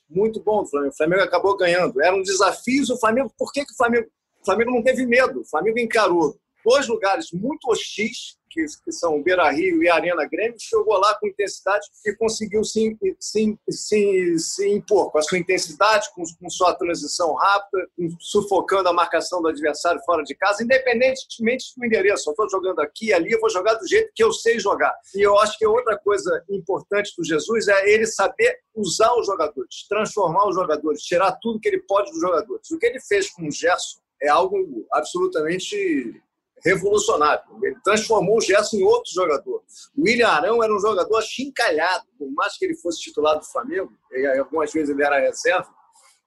Muito 0.09 0.41
bom 0.43 0.63
do 0.63 0.69
Flamengo. 0.69 0.93
O 0.93 0.97
Flamengo 0.97 1.23
acabou 1.23 1.57
ganhando. 1.57 2.01
Era 2.01 2.15
um 2.15 2.23
desafio. 2.23 2.83
O 2.83 2.99
Flamengo, 2.99 3.33
por 3.37 3.53
que, 3.53 3.65
que 3.65 3.73
o 3.73 3.77
Flamengo. 3.77 4.07
O 4.41 4.45
Flamengo 4.45 4.71
não 4.71 4.83
teve 4.83 5.07
medo. 5.07 5.41
O 5.41 5.45
Flamengo 5.45 5.79
encarou 5.79 6.39
dois 6.65 6.87
lugares 6.87 7.33
muito 7.33 7.71
hostis 7.71 8.37
que, 8.55 8.65
que 8.85 8.93
são 8.93 9.21
Beira 9.21 9.51
Rio 9.51 9.83
e 9.83 9.89
Arena 9.89 10.25
Grêmio, 10.25 10.57
chegou 10.59 10.97
lá 10.99 11.15
com 11.17 11.27
intensidade 11.27 11.87
e 12.07 12.15
conseguiu 12.15 12.63
se, 12.63 12.97
se, 13.19 13.59
se, 13.69 14.39
se 14.39 14.69
impor 14.69 15.11
com 15.11 15.19
a 15.19 15.23
sua 15.23 15.39
intensidade, 15.39 16.09
com, 16.15 16.23
com 16.23 16.49
sua 16.49 16.73
transição 16.75 17.35
rápida, 17.35 17.89
sufocando 18.21 18.89
a 18.89 18.93
marcação 18.93 19.43
do 19.43 19.49
adversário 19.49 20.01
fora 20.07 20.23
de 20.23 20.35
casa, 20.37 20.63
independentemente 20.63 21.73
do 21.77 21.85
endereço. 21.85 22.29
Eu 22.29 22.33
estou 22.33 22.49
jogando 22.49 22.81
aqui 22.81 23.13
ali, 23.13 23.33
eu 23.33 23.41
vou 23.41 23.51
jogar 23.51 23.75
do 23.75 23.87
jeito 23.87 24.13
que 24.15 24.23
eu 24.23 24.33
sei 24.33 24.61
jogar. 24.61 24.95
E 25.15 25.21
eu 25.21 25.37
acho 25.41 25.59
que 25.59 25.67
outra 25.67 25.99
coisa 25.99 26.45
importante 26.49 27.13
do 27.19 27.25
Jesus 27.25 27.67
é 27.67 27.91
ele 27.91 28.07
saber 28.07 28.57
usar 28.75 29.13
os 29.15 29.27
jogadores, 29.27 29.87
transformar 29.89 30.49
os 30.49 30.55
jogadores, 30.55 31.03
tirar 31.03 31.33
tudo 31.41 31.61
que 31.61 31.69
ele 31.69 31.83
pode 31.83 32.11
dos 32.11 32.21
jogadores. 32.21 32.71
O 32.71 32.79
que 32.79 32.87
ele 32.87 33.01
fez 33.01 33.31
com 33.31 33.49
o 33.49 33.51
Gerson 33.51 33.99
é 34.23 34.29
algo 34.29 34.87
absolutamente 34.93 36.23
revolucionário. 36.65 37.45
Ele 37.63 37.77
transformou 37.85 38.39
o 38.39 38.41
Gerson 38.41 38.77
em 38.79 38.85
outro 38.85 39.13
jogador. 39.13 39.63
O 39.97 40.03
William 40.03 40.29
Arão 40.29 40.63
era 40.63 40.75
um 40.75 40.81
jogador 40.81 41.19
achincalhado, 41.19 42.07
por 42.19 42.31
mais 42.33 42.57
que 42.57 42.65
ele 42.65 42.77
fosse 42.77 43.01
titular 43.01 43.39
do 43.39 43.45
Flamengo, 43.45 43.93
e 44.13 44.27
algumas 44.39 44.73
vezes 44.73 44.89
ele 44.89 45.05
era 45.05 45.21
reserva, 45.21 45.69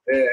é, 0.08 0.28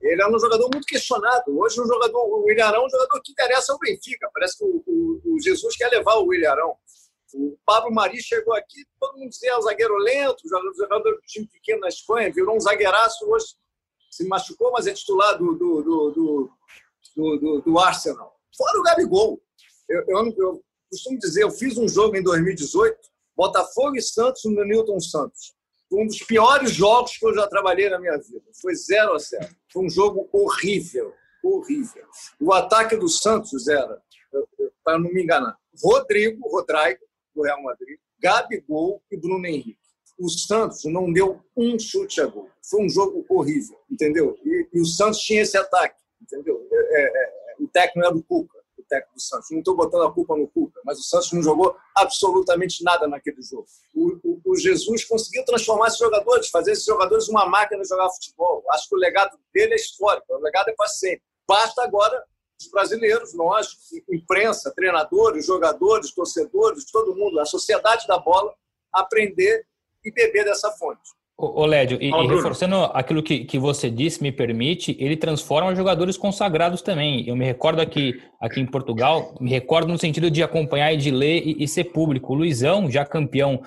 ele 0.00 0.22
era 0.22 0.34
um 0.34 0.38
jogador 0.38 0.68
muito 0.72 0.86
questionado. 0.86 1.58
Hoje, 1.58 1.80
o, 1.80 1.86
jogador, 1.86 2.18
o 2.18 2.44
William 2.44 2.66
Arão 2.66 2.82
é 2.82 2.86
um 2.86 2.90
jogador 2.90 3.20
que 3.20 3.32
interessa 3.32 3.72
ao 3.72 3.78
Benfica. 3.78 4.30
Parece 4.32 4.58
que 4.58 4.64
o, 4.64 4.82
o, 4.86 5.34
o 5.34 5.40
Jesus 5.40 5.76
quer 5.76 5.88
levar 5.88 6.14
o 6.16 6.26
William 6.26 6.52
Arão. 6.52 6.76
O 7.34 7.58
Pablo 7.66 7.92
Mari 7.92 8.22
chegou 8.22 8.54
aqui, 8.54 8.86
todo 8.98 9.18
mundo 9.18 9.28
dizia 9.28 9.50
é 9.50 9.58
um 9.58 9.60
zagueiro 9.60 9.94
lento, 9.98 10.48
jogador 10.48 11.20
de 11.20 11.26
time 11.26 11.46
pequeno 11.48 11.80
na 11.80 11.88
Espanha, 11.88 12.32
virou 12.32 12.56
um 12.56 12.60
zagueiraço, 12.60 13.28
hoje 13.28 13.48
se 14.10 14.26
machucou, 14.26 14.72
mas 14.72 14.86
é 14.86 14.94
titular 14.94 15.36
do, 15.36 15.52
do, 15.52 15.82
do, 15.82 16.50
do, 17.14 17.36
do, 17.36 17.60
do 17.60 17.78
Arsenal. 17.78 18.37
Fora 18.56 18.78
o 18.78 18.82
Gabigol. 18.82 19.40
Eu, 19.88 20.04
eu, 20.06 20.34
eu, 20.36 20.64
costumo 20.90 21.18
dizer, 21.18 21.42
eu 21.42 21.50
fiz 21.50 21.76
um 21.76 21.88
jogo 21.88 22.16
em 22.16 22.22
2018, 22.22 22.96
Botafogo 23.36 23.96
e 23.96 24.02
Santos 24.02 24.44
no 24.44 24.64
Newton 24.64 25.00
Santos. 25.00 25.54
Um 25.90 26.06
dos 26.06 26.18
piores 26.18 26.72
jogos 26.72 27.16
que 27.16 27.26
eu 27.26 27.34
já 27.34 27.46
trabalhei 27.46 27.88
na 27.88 27.98
minha 27.98 28.16
vida. 28.18 28.44
Foi 28.60 28.74
0 28.74 29.14
a 29.14 29.18
0 29.18 29.48
Foi 29.72 29.86
um 29.86 29.90
jogo 29.90 30.28
horrível, 30.32 31.14
horrível. 31.42 32.04
O 32.40 32.52
ataque 32.52 32.96
do 32.96 33.08
Santos 33.08 33.68
era, 33.68 34.00
para 34.84 34.98
não 34.98 35.10
me 35.10 35.22
enganar, 35.22 35.56
Rodrigo, 35.82 36.46
Rodrigo, 36.48 37.00
do 37.34 37.42
Real 37.42 37.62
Madrid, 37.62 37.98
Gabigol 38.20 39.02
e 39.10 39.16
Bruno 39.16 39.46
Henrique. 39.46 39.78
O 40.18 40.28
Santos 40.28 40.84
não 40.84 41.12
deu 41.12 41.40
um 41.56 41.78
chute 41.78 42.20
a 42.20 42.26
gol. 42.26 42.50
Foi 42.68 42.84
um 42.84 42.88
jogo 42.88 43.24
horrível, 43.28 43.78
entendeu? 43.88 44.36
E, 44.44 44.68
e 44.74 44.80
o 44.80 44.84
Santos 44.84 45.20
tinha 45.20 45.42
esse 45.42 45.56
ataque, 45.56 45.96
entendeu? 46.20 46.68
É, 46.72 47.02
é, 47.02 47.37
o 47.68 47.70
técnico 47.70 48.06
era 48.06 48.14
do 48.14 48.22
Cuca, 48.22 48.58
o 48.78 48.82
técnico 48.82 49.14
do 49.14 49.20
Santos. 49.20 49.50
Não 49.50 49.58
estou 49.58 49.76
botando 49.76 50.02
a 50.02 50.12
culpa 50.12 50.36
no 50.36 50.48
Cuca, 50.48 50.80
mas 50.84 50.98
o 50.98 51.02
Santos 51.02 51.32
não 51.32 51.42
jogou 51.42 51.76
absolutamente 51.94 52.82
nada 52.82 53.06
naquele 53.06 53.42
jogo. 53.42 53.66
O, 53.94 54.18
o, 54.24 54.40
o 54.44 54.56
Jesus 54.56 55.04
conseguiu 55.04 55.44
transformar 55.44 55.88
esses 55.88 55.98
jogadores, 55.98 56.48
fazer 56.48 56.72
esses 56.72 56.84
jogadores 56.84 57.28
uma 57.28 57.46
máquina 57.46 57.82
de 57.82 57.88
jogar 57.88 58.10
futebol. 58.10 58.64
Acho 58.70 58.88
que 58.88 58.94
o 58.94 58.98
legado 58.98 59.38
dele 59.52 59.74
é 59.74 59.76
histórico, 59.76 60.26
o 60.34 60.40
legado 60.40 60.70
é 60.70 60.74
para 60.74 60.88
sempre. 60.88 61.22
Basta 61.46 61.82
agora 61.82 62.24
os 62.60 62.68
brasileiros, 62.70 63.34
nós, 63.34 63.68
imprensa, 64.10 64.72
treinadores, 64.74 65.46
jogadores, 65.46 66.12
torcedores, 66.12 66.90
todo 66.90 67.14
mundo, 67.14 67.38
a 67.38 67.44
sociedade 67.44 68.06
da 68.06 68.18
bola, 68.18 68.52
aprender 68.92 69.64
e 70.04 70.10
beber 70.10 70.44
dessa 70.44 70.70
fonte. 70.72 71.17
Ô, 71.40 71.64
Lédio, 71.66 71.98
e, 72.00 72.08
e, 72.08 72.26
reforçando 72.26 72.74
aquilo 72.92 73.22
que, 73.22 73.44
que 73.44 73.60
você 73.60 73.88
disse, 73.88 74.20
me 74.20 74.32
permite, 74.32 74.96
ele 74.98 75.16
transforma 75.16 75.72
jogadores 75.72 76.16
consagrados 76.16 76.82
também. 76.82 77.28
Eu 77.28 77.36
me 77.36 77.44
recordo 77.44 77.80
aqui, 77.80 78.20
aqui 78.40 78.60
em 78.60 78.66
Portugal, 78.66 79.36
me 79.40 79.48
recordo 79.48 79.86
no 79.86 79.96
sentido 79.96 80.32
de 80.32 80.42
acompanhar 80.42 80.92
e 80.92 80.96
de 80.96 81.12
ler 81.12 81.46
e, 81.46 81.62
e 81.62 81.68
ser 81.68 81.84
público. 81.84 82.32
O 82.32 82.36
Luizão, 82.36 82.90
já 82.90 83.04
campeão 83.04 83.62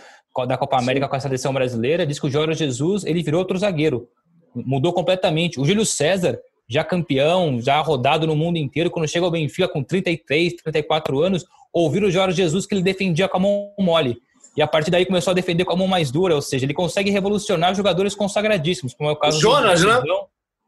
da 0.49 0.57
Copa 0.57 0.77
América 0.77 1.05
Sim. 1.05 1.09
com 1.11 1.15
a 1.15 1.19
seleção 1.21 1.53
brasileira, 1.53 2.05
disse 2.05 2.19
que 2.19 2.27
o 2.27 2.29
Jorge 2.29 2.59
Jesus 2.59 3.05
ele 3.05 3.23
virou 3.23 3.39
outro 3.39 3.57
zagueiro. 3.57 4.05
Mudou 4.53 4.91
completamente. 4.91 5.57
O 5.57 5.63
Júlio 5.63 5.85
César, 5.85 6.37
já 6.67 6.83
campeão, 6.83 7.61
já 7.61 7.79
rodado 7.79 8.27
no 8.27 8.35
mundo 8.35 8.57
inteiro, 8.57 8.91
quando 8.91 9.07
chega 9.07 9.23
ao 9.23 9.31
Benfica 9.31 9.69
com 9.69 9.81
33, 9.81 10.55
34 10.55 11.21
anos, 11.21 11.45
ouvir 11.71 12.03
o 12.03 12.11
Jorge 12.11 12.35
Jesus 12.35 12.65
que 12.65 12.75
ele 12.75 12.83
defendia 12.83 13.29
com 13.29 13.37
a 13.37 13.39
mão 13.39 13.73
mole 13.79 14.17
e 14.55 14.61
a 14.61 14.67
partir 14.67 14.91
daí 14.91 15.05
começou 15.05 15.31
a 15.31 15.33
defender 15.33 15.65
com 15.65 15.73
a 15.73 15.77
mão 15.77 15.87
mais 15.87 16.11
dura, 16.11 16.35
ou 16.35 16.41
seja, 16.41 16.65
ele 16.65 16.73
consegue 16.73 17.09
revolucionar 17.09 17.73
jogadores 17.73 18.13
consagradíssimos, 18.15 18.93
como 18.93 19.09
é 19.09 19.13
o 19.13 19.15
caso 19.15 19.37
o 19.37 19.41
Jonas, 19.41 19.81
do 19.81 19.87
né? 19.87 20.01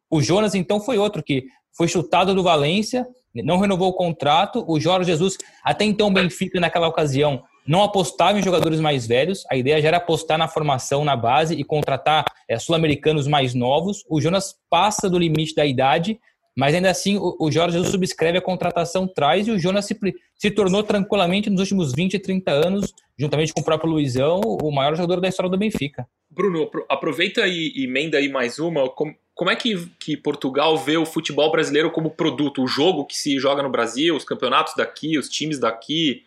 O 0.10 0.22
Jonas, 0.22 0.54
então, 0.54 0.80
foi 0.80 0.98
outro 0.98 1.24
que 1.24 1.46
foi 1.76 1.88
chutado 1.88 2.36
do 2.36 2.43
Valência, 2.43 3.06
não 3.34 3.58
renovou 3.58 3.89
o 3.89 3.93
contrato. 3.93 4.63
O 4.67 4.80
Jorge 4.80 5.10
Jesus, 5.10 5.38
até 5.63 5.86
então, 5.86 6.08
o 6.08 6.12
Benfica, 6.12 6.60
naquela 6.60 6.88
ocasião, 6.88 7.43
não 7.65 7.82
apostava 7.82 8.38
em 8.38 8.43
jogadores 8.43 8.80
mais 8.80 9.08
velhos. 9.08 9.43
A 9.50 9.56
ideia 9.56 9.82
já 9.82 9.88
era 9.88 9.98
apostar 9.98 10.38
na 10.38 10.48
formação, 10.48 11.04
na 11.04 11.15
base 11.15 11.56
e 11.56 11.63
contratar 11.63 12.26
é, 12.48 12.60
sul-americanos 12.60 13.28
mais 13.28 13.56
novos. 13.56 14.04
O 14.08 14.22
Jonas 14.22 14.56
passa 14.69 15.10
do 15.10 15.17
limite 15.17 15.56
da 15.56 15.65
idade, 15.65 16.19
mas 16.56 16.76
ainda 16.76 16.89
assim, 16.89 17.18
o, 17.18 17.52
Jorge 17.52 17.74
Jesus 17.74 17.92
subscreve 17.92 18.38
a 18.38 18.42
contratação, 18.42 19.08
traz 19.08 19.48
e 19.48 19.52
o 19.52 19.60
Jonas 19.60 19.86
se, 19.86 19.98
se 20.36 20.52
tornou 20.52 20.84
tranquilamente 20.84 21.50
nos 21.50 21.62
últimos 21.62 21.94
20, 21.94 22.20
30 22.20 22.52
anos, 22.52 22.94
juntamente 23.18 23.52
com 23.54 23.62
o 23.62 23.63
próprio 23.63 23.89
Luizão, 23.89 24.39
o 24.42 24.72
maior 24.72 24.96
jogador 24.96 25.20
da 25.20 25.28
história 25.28 25.50
do 25.50 25.58
Benfica. 25.58 26.08
Bruno, 26.30 26.70
aproveita 26.89 27.48
e 27.48 27.84
emenda 27.84 28.18
aí 28.18 28.30
mais 28.30 28.60
uma. 28.60 28.88
como 28.89 29.50
é 29.50 29.56
que, 29.56 29.88
que 30.00 30.16
Portugal 30.16 30.78
vê 30.78 30.96
o 30.98 31.06
futebol 31.06 31.52
brasileiro 31.52 31.92
como 31.92 32.12
produto? 32.12 32.63
O 32.63 32.68
jogo 32.68 33.06
que 33.06 33.16
se 33.16 33.39
joga 33.39 33.63
no 33.63 33.70
Brasil, 33.70 34.16
os 34.16 34.24
campeonatos 34.24 34.74
daqui, 34.76 35.18
os 35.18 35.30
times 35.30 35.60
daqui. 35.60 36.24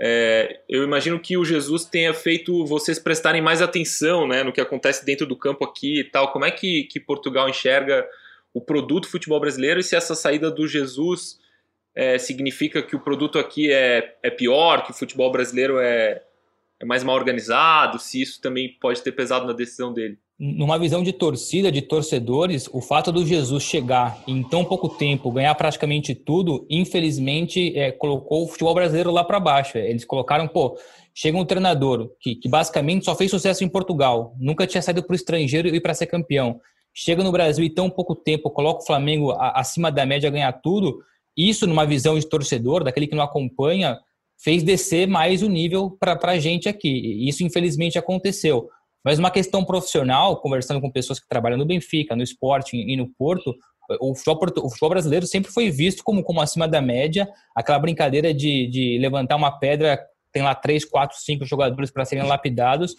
É, 0.00 0.60
eu 0.68 0.84
imagino 0.84 1.18
que 1.18 1.36
o 1.36 1.44
Jesus 1.44 1.84
tenha 1.84 2.14
feito 2.14 2.64
vocês 2.64 3.00
prestarem 3.00 3.42
mais 3.42 3.60
atenção 3.60 4.28
né, 4.28 4.44
no 4.44 4.52
que 4.52 4.60
acontece 4.60 5.04
dentro 5.04 5.26
do 5.26 5.36
campo 5.36 5.64
aqui 5.64 6.00
e 6.00 6.04
tal. 6.04 6.30
Como 6.32 6.44
é 6.44 6.52
que, 6.52 6.84
que 6.84 7.00
Portugal 7.00 7.48
enxerga 7.48 8.06
o 8.52 8.60
produto 8.60 9.08
futebol 9.08 9.40
brasileiro 9.40 9.80
e 9.80 9.82
se 9.82 9.96
essa 9.96 10.14
saída 10.14 10.50
do 10.50 10.66
Jesus 10.66 11.38
é, 11.94 12.18
significa 12.18 12.82
que 12.82 12.94
o 12.94 13.00
produto 13.00 13.38
aqui 13.38 13.72
é, 13.72 14.16
é 14.22 14.30
pior, 14.30 14.84
que 14.84 14.92
o 14.92 14.94
futebol 14.94 15.30
brasileiro 15.32 15.78
é, 15.78 16.22
é 16.80 16.84
mais 16.84 17.02
mal 17.02 17.16
organizado, 17.16 17.98
se 17.98 18.22
isso 18.22 18.40
também 18.40 18.76
pode 18.80 19.02
ter 19.02 19.12
pesado 19.12 19.46
na 19.46 19.52
decisão 19.52 19.92
dele? 19.92 20.18
Numa 20.38 20.78
visão 20.78 21.02
de 21.02 21.12
torcida, 21.12 21.72
de 21.72 21.82
torcedores, 21.82 22.68
o 22.72 22.80
fato 22.80 23.10
do 23.10 23.26
Jesus 23.26 23.64
chegar 23.64 24.22
em 24.28 24.44
tão 24.44 24.64
pouco 24.64 24.88
tempo, 24.88 25.32
ganhar 25.32 25.52
praticamente 25.56 26.14
tudo, 26.14 26.64
infelizmente 26.70 27.76
é, 27.76 27.90
colocou 27.90 28.44
o 28.44 28.48
futebol 28.48 28.72
brasileiro 28.72 29.10
lá 29.10 29.24
para 29.24 29.40
baixo. 29.40 29.76
Eles 29.76 30.04
colocaram, 30.04 30.46
pô, 30.46 30.78
chega 31.12 31.36
um 31.36 31.44
treinador 31.44 32.12
que, 32.20 32.36
que 32.36 32.48
basicamente 32.48 33.04
só 33.04 33.16
fez 33.16 33.28
sucesso 33.28 33.64
em 33.64 33.68
Portugal, 33.68 34.36
nunca 34.38 34.64
tinha 34.64 34.80
saído 34.80 35.02
para 35.02 35.12
o 35.12 35.16
estrangeiro 35.16 35.66
e 35.66 35.80
para 35.80 35.92
ser 35.92 36.06
campeão. 36.06 36.60
Chega 37.00 37.22
no 37.22 37.30
Brasil 37.30 37.64
e 37.64 37.70
tão 37.70 37.88
pouco 37.88 38.16
tempo, 38.16 38.50
coloca 38.50 38.82
o 38.82 38.86
Flamengo 38.86 39.32
acima 39.38 39.88
da 39.88 40.04
média, 40.04 40.28
ganhar 40.28 40.50
tudo. 40.50 40.98
Isso, 41.36 41.64
numa 41.64 41.86
visão 41.86 42.18
de 42.18 42.28
torcedor, 42.28 42.82
daquele 42.82 43.06
que 43.06 43.14
não 43.14 43.22
acompanha, 43.22 43.96
fez 44.36 44.64
descer 44.64 45.06
mais 45.06 45.40
o 45.40 45.48
nível 45.48 45.96
para 46.00 46.18
a 46.32 46.38
gente 46.40 46.68
aqui. 46.68 47.28
Isso, 47.28 47.44
infelizmente, 47.44 47.96
aconteceu. 47.96 48.68
Mas 49.04 49.16
uma 49.16 49.30
questão 49.30 49.64
profissional, 49.64 50.40
conversando 50.40 50.80
com 50.80 50.90
pessoas 50.90 51.20
que 51.20 51.28
trabalham 51.28 51.56
no 51.56 51.64
Benfica, 51.64 52.16
no 52.16 52.22
esporte 52.22 52.76
e 52.76 52.96
no 52.96 53.08
Porto, 53.16 53.54
o 54.00 54.12
futebol, 54.16 54.64
o 54.64 54.68
futebol, 54.68 54.90
brasileiro 54.90 55.24
sempre 55.24 55.52
foi 55.52 55.70
visto 55.70 56.02
como, 56.02 56.24
como 56.24 56.40
acima 56.40 56.66
da 56.66 56.82
média, 56.82 57.28
aquela 57.54 57.78
brincadeira 57.78 58.34
de, 58.34 58.66
de 58.66 58.98
levantar 59.00 59.36
uma 59.36 59.56
pedra, 59.56 60.04
tem 60.32 60.42
lá 60.42 60.52
três, 60.52 60.84
quatro, 60.84 61.16
cinco 61.16 61.44
jogadores 61.44 61.92
para 61.92 62.04
serem 62.04 62.24
lapidados. 62.24 62.96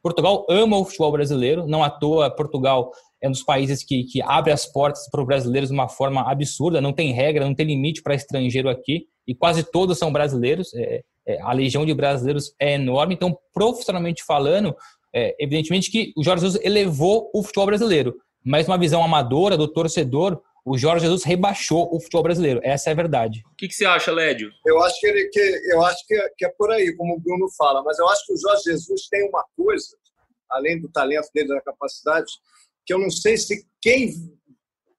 Portugal 0.00 0.46
ama 0.48 0.78
o 0.78 0.84
futebol 0.84 1.10
brasileiro, 1.10 1.66
não 1.66 1.82
à 1.82 1.90
toa 1.90 2.30
Portugal 2.30 2.92
é 3.22 3.28
um 3.28 3.32
dos 3.32 3.42
países 3.42 3.84
que, 3.84 4.04
que 4.04 4.22
abre 4.22 4.52
as 4.52 4.64
portas 4.66 5.08
para 5.10 5.20
os 5.20 5.26
brasileiros 5.26 5.68
de 5.68 5.74
uma 5.74 5.88
forma 5.88 6.30
absurda, 6.30 6.80
não 6.80 6.92
tem 6.92 7.12
regra, 7.12 7.44
não 7.44 7.54
tem 7.54 7.66
limite 7.66 8.02
para 8.02 8.14
estrangeiro 8.14 8.68
aqui, 8.68 9.06
e 9.26 9.34
quase 9.34 9.62
todos 9.62 9.98
são 9.98 10.12
brasileiros, 10.12 10.72
é, 10.74 11.02
é, 11.26 11.40
a 11.42 11.52
legião 11.52 11.84
de 11.84 11.94
brasileiros 11.94 12.54
é 12.58 12.74
enorme, 12.74 13.14
então 13.14 13.38
profissionalmente 13.52 14.24
falando, 14.24 14.74
é, 15.14 15.36
evidentemente 15.38 15.90
que 15.90 16.12
o 16.16 16.24
Jorge 16.24 16.44
Jesus 16.46 16.64
elevou 16.64 17.30
o 17.34 17.42
futebol 17.42 17.66
brasileiro, 17.66 18.16
mas 18.44 18.66
uma 18.66 18.78
visão 18.78 19.02
amadora 19.04 19.56
do 19.56 19.68
torcedor, 19.68 20.40
o 20.64 20.76
Jorge 20.76 21.04
Jesus 21.04 21.24
rebaixou 21.24 21.88
o 21.94 22.00
futebol 22.00 22.22
brasileiro. 22.22 22.60
Essa 22.62 22.90
é 22.90 22.92
a 22.92 22.96
verdade. 22.96 23.42
O 23.52 23.56
que, 23.56 23.68
que 23.68 23.74
você 23.74 23.84
acha, 23.84 24.12
Lédio? 24.12 24.50
Eu 24.66 24.82
acho 24.82 25.00
que 25.00 25.06
ele 25.06 25.28
que 25.28 25.40
eu 25.72 25.82
acho 25.82 26.06
que 26.06 26.14
é, 26.14 26.30
que 26.36 26.44
é 26.44 26.48
por 26.50 26.70
aí, 26.70 26.94
como 26.96 27.14
o 27.14 27.20
Bruno 27.20 27.46
fala, 27.56 27.82
mas 27.82 27.98
eu 27.98 28.08
acho 28.08 28.24
que 28.26 28.32
o 28.32 28.38
Jorge 28.38 28.64
Jesus 28.64 29.08
tem 29.10 29.28
uma 29.28 29.44
coisa, 29.56 29.96
além 30.50 30.80
do 30.80 30.90
talento 30.90 31.28
dele, 31.34 31.48
da 31.48 31.60
capacidade, 31.60 32.30
que 32.84 32.92
eu 32.92 32.98
não 32.98 33.10
sei 33.10 33.36
se 33.36 33.66
quem 33.80 34.12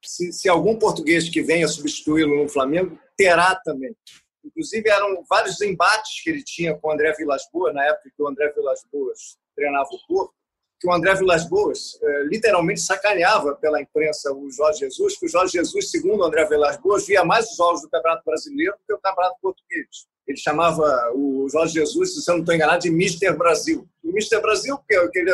se, 0.03 0.31
se 0.31 0.49
algum 0.49 0.77
português 0.77 1.29
que 1.29 1.41
venha 1.41 1.67
substituí-lo 1.67 2.35
no 2.35 2.49
Flamengo 2.49 2.97
terá 3.15 3.55
também. 3.63 3.95
Inclusive, 4.43 4.89
eram 4.89 5.23
vários 5.29 5.61
embates 5.61 6.23
que 6.23 6.29
ele 6.29 6.43
tinha 6.43 6.75
com 6.75 6.87
o 6.87 6.91
André 6.91 7.13
Vilas 7.13 7.43
Boas, 7.53 7.73
na 7.73 7.85
época 7.85 8.09
que 8.15 8.21
o 8.21 8.27
André 8.27 8.51
Vilas 8.53 8.83
Boas 8.91 9.37
treinava 9.55 9.87
o 9.91 10.07
Porto, 10.07 10.33
que 10.79 10.87
o 10.87 10.93
André 10.93 11.13
Vilas 11.13 11.47
Boas 11.47 11.99
eh, 12.01 12.23
literalmente 12.23 12.81
sacaneava 12.81 13.55
pela 13.55 13.79
imprensa 13.79 14.33
o 14.33 14.49
Jorge 14.49 14.79
Jesus, 14.79 15.15
que 15.17 15.27
o 15.27 15.29
Jorge 15.29 15.53
Jesus, 15.53 15.91
segundo 15.91 16.21
o 16.21 16.23
André 16.23 16.43
Vilas 16.45 16.77
Boas, 16.77 17.05
via 17.05 17.23
mais 17.23 17.51
os 17.51 17.55
jogos 17.55 17.83
do 17.83 17.89
Campeonato 17.89 18.23
Brasileiro 18.25 18.73
do 18.73 18.85
que 18.87 18.93
o 18.93 18.99
Campeonato 18.99 19.37
Português. 19.39 19.87
Ele 20.27 20.37
chamava 20.37 21.11
o 21.13 21.47
Jorge 21.49 21.75
Jesus, 21.75 22.23
se 22.23 22.29
eu 22.29 22.33
não 22.33 22.41
estou 22.41 22.55
enganado, 22.55 22.81
de 22.81 22.89
Mister 22.89 23.37
Brasil. 23.37 23.87
O 24.03 24.11
Mister 24.11 24.41
Brasil, 24.41 24.75
porque 24.75 25.19
ele, 25.19 25.31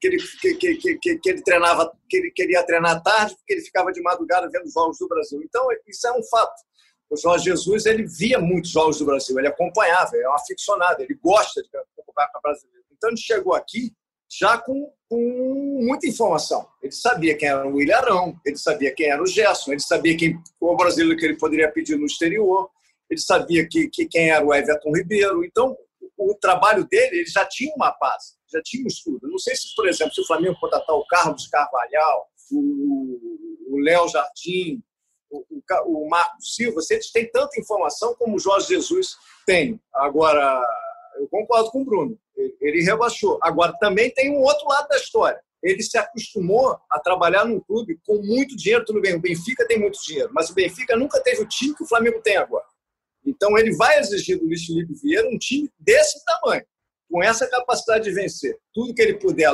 que 0.00 0.08
ele, 0.08 0.18
que, 0.40 0.54
que, 0.54 0.96
que, 0.98 1.18
que, 1.18 1.30
ele 1.30 1.42
treinava, 1.42 1.90
que 2.08 2.16
ele 2.16 2.30
queria 2.30 2.62
treinar 2.64 3.02
tarde, 3.02 3.34
porque 3.36 3.54
ele 3.54 3.62
ficava 3.62 3.92
de 3.92 4.02
madrugada 4.02 4.48
vendo 4.52 4.66
os 4.66 4.72
jogos 4.72 4.98
do 4.98 5.08
Brasil. 5.08 5.40
Então, 5.42 5.66
isso 5.86 6.06
é 6.06 6.12
um 6.12 6.22
fato. 6.24 6.54
O 7.08 7.16
Jorge 7.16 7.44
Jesus, 7.44 7.86
ele 7.86 8.04
via 8.04 8.38
muitos 8.38 8.70
jogos 8.70 8.98
do 8.98 9.06
Brasil, 9.06 9.38
ele 9.38 9.48
acompanhava, 9.48 10.16
é 10.16 10.28
um 10.28 10.34
aficionado, 10.34 11.02
ele 11.02 11.14
gosta 11.22 11.62
de 11.62 11.68
acompanhar 12.00 12.30
o 12.36 12.42
brasileiro. 12.42 12.84
Então 12.92 13.10
ele 13.10 13.16
chegou 13.16 13.54
aqui 13.54 13.92
já 14.28 14.58
com, 14.58 14.92
com, 15.08 15.80
muita 15.82 16.08
informação. 16.08 16.66
Ele 16.82 16.92
sabia 16.92 17.36
quem 17.36 17.48
era 17.48 17.66
o 17.66 17.74
William 17.74 17.96
Arão, 17.96 18.40
ele 18.44 18.56
sabia 18.56 18.92
quem 18.92 19.08
era 19.08 19.22
o 19.22 19.26
Gerson, 19.26 19.72
ele 19.72 19.80
sabia 19.80 20.16
quem 20.16 20.36
o 20.60 20.76
brasileiro 20.76 21.16
que 21.16 21.24
ele 21.24 21.36
poderia 21.36 21.70
pedir 21.70 21.96
no 21.96 22.06
exterior, 22.06 22.68
ele 23.08 23.20
sabia 23.20 23.66
que, 23.68 23.88
que 23.88 24.06
quem 24.06 24.30
era 24.30 24.44
o 24.44 24.52
Everton 24.52 24.92
Ribeiro. 24.92 25.44
Então, 25.44 25.76
o, 26.16 26.34
trabalho 26.34 26.86
dele, 26.88 27.18
ele 27.18 27.26
já 27.26 27.44
tinha 27.46 27.72
uma 27.74 27.96
base, 28.00 28.34
já 28.52 28.60
tinha 28.62 28.84
um 28.84 28.88
estudo. 28.88 29.28
Não 29.28 29.38
sei 29.38 29.54
se, 29.54 29.74
por 29.74 29.86
exemplo, 29.88 30.14
se 30.14 30.20
o 30.20 30.26
Flamengo 30.26 30.58
contratar 30.60 30.94
o 30.96 31.06
Carlos 31.06 31.46
Carvalhal, 31.48 32.28
o 32.52 33.78
Léo 33.80 34.08
Jardim, 34.08 34.82
o, 35.30 35.44
o, 35.50 36.04
o 36.04 36.08
Marco 36.08 36.40
Silva, 36.40 36.80
se 36.80 36.94
eles 36.94 37.10
têm 37.10 37.30
tanta 37.30 37.60
informação 37.60 38.14
como 38.14 38.36
o 38.36 38.38
Jorge 38.38 38.68
Jesus 38.68 39.16
tem. 39.44 39.80
Agora, 39.94 40.62
eu 41.16 41.28
concordo 41.28 41.70
com 41.70 41.82
o 41.82 41.84
Bruno. 41.84 42.18
Ele, 42.36 42.56
ele 42.60 42.82
rebaixou. 42.82 43.38
Agora, 43.42 43.72
também 43.78 44.10
tem 44.10 44.30
um 44.30 44.42
outro 44.42 44.66
lado 44.68 44.88
da 44.88 44.96
história. 44.96 45.40
Ele 45.62 45.82
se 45.82 45.98
acostumou 45.98 46.78
a 46.90 47.00
trabalhar 47.00 47.44
num 47.44 47.60
clube 47.60 47.98
com 48.06 48.16
muito 48.22 48.56
dinheiro, 48.56 48.84
tudo 48.84 49.00
bem. 49.00 49.14
O 49.14 49.20
Benfica 49.20 49.66
tem 49.66 49.80
muito 49.80 50.00
dinheiro, 50.02 50.30
mas 50.32 50.50
o 50.50 50.54
Benfica 50.54 50.96
nunca 50.96 51.20
teve 51.20 51.42
o 51.42 51.48
time 51.48 51.74
que 51.74 51.82
o 51.82 51.88
Flamengo 51.88 52.20
tem 52.22 52.36
agora. 52.36 52.64
Então, 53.26 53.58
ele 53.58 53.74
vai 53.76 53.98
exigir 53.98 54.38
do 54.38 54.46
Luiz 54.46 54.64
Felipe 54.64 54.94
Vieira 55.02 55.28
um 55.28 55.38
time 55.38 55.70
desse 55.78 56.24
tamanho, 56.24 56.64
com 57.10 57.22
essa 57.22 57.48
capacidade 57.48 58.04
de 58.04 58.12
vencer 58.12 58.56
tudo 58.72 58.94
que 58.94 59.02
ele 59.02 59.14
puder 59.14 59.50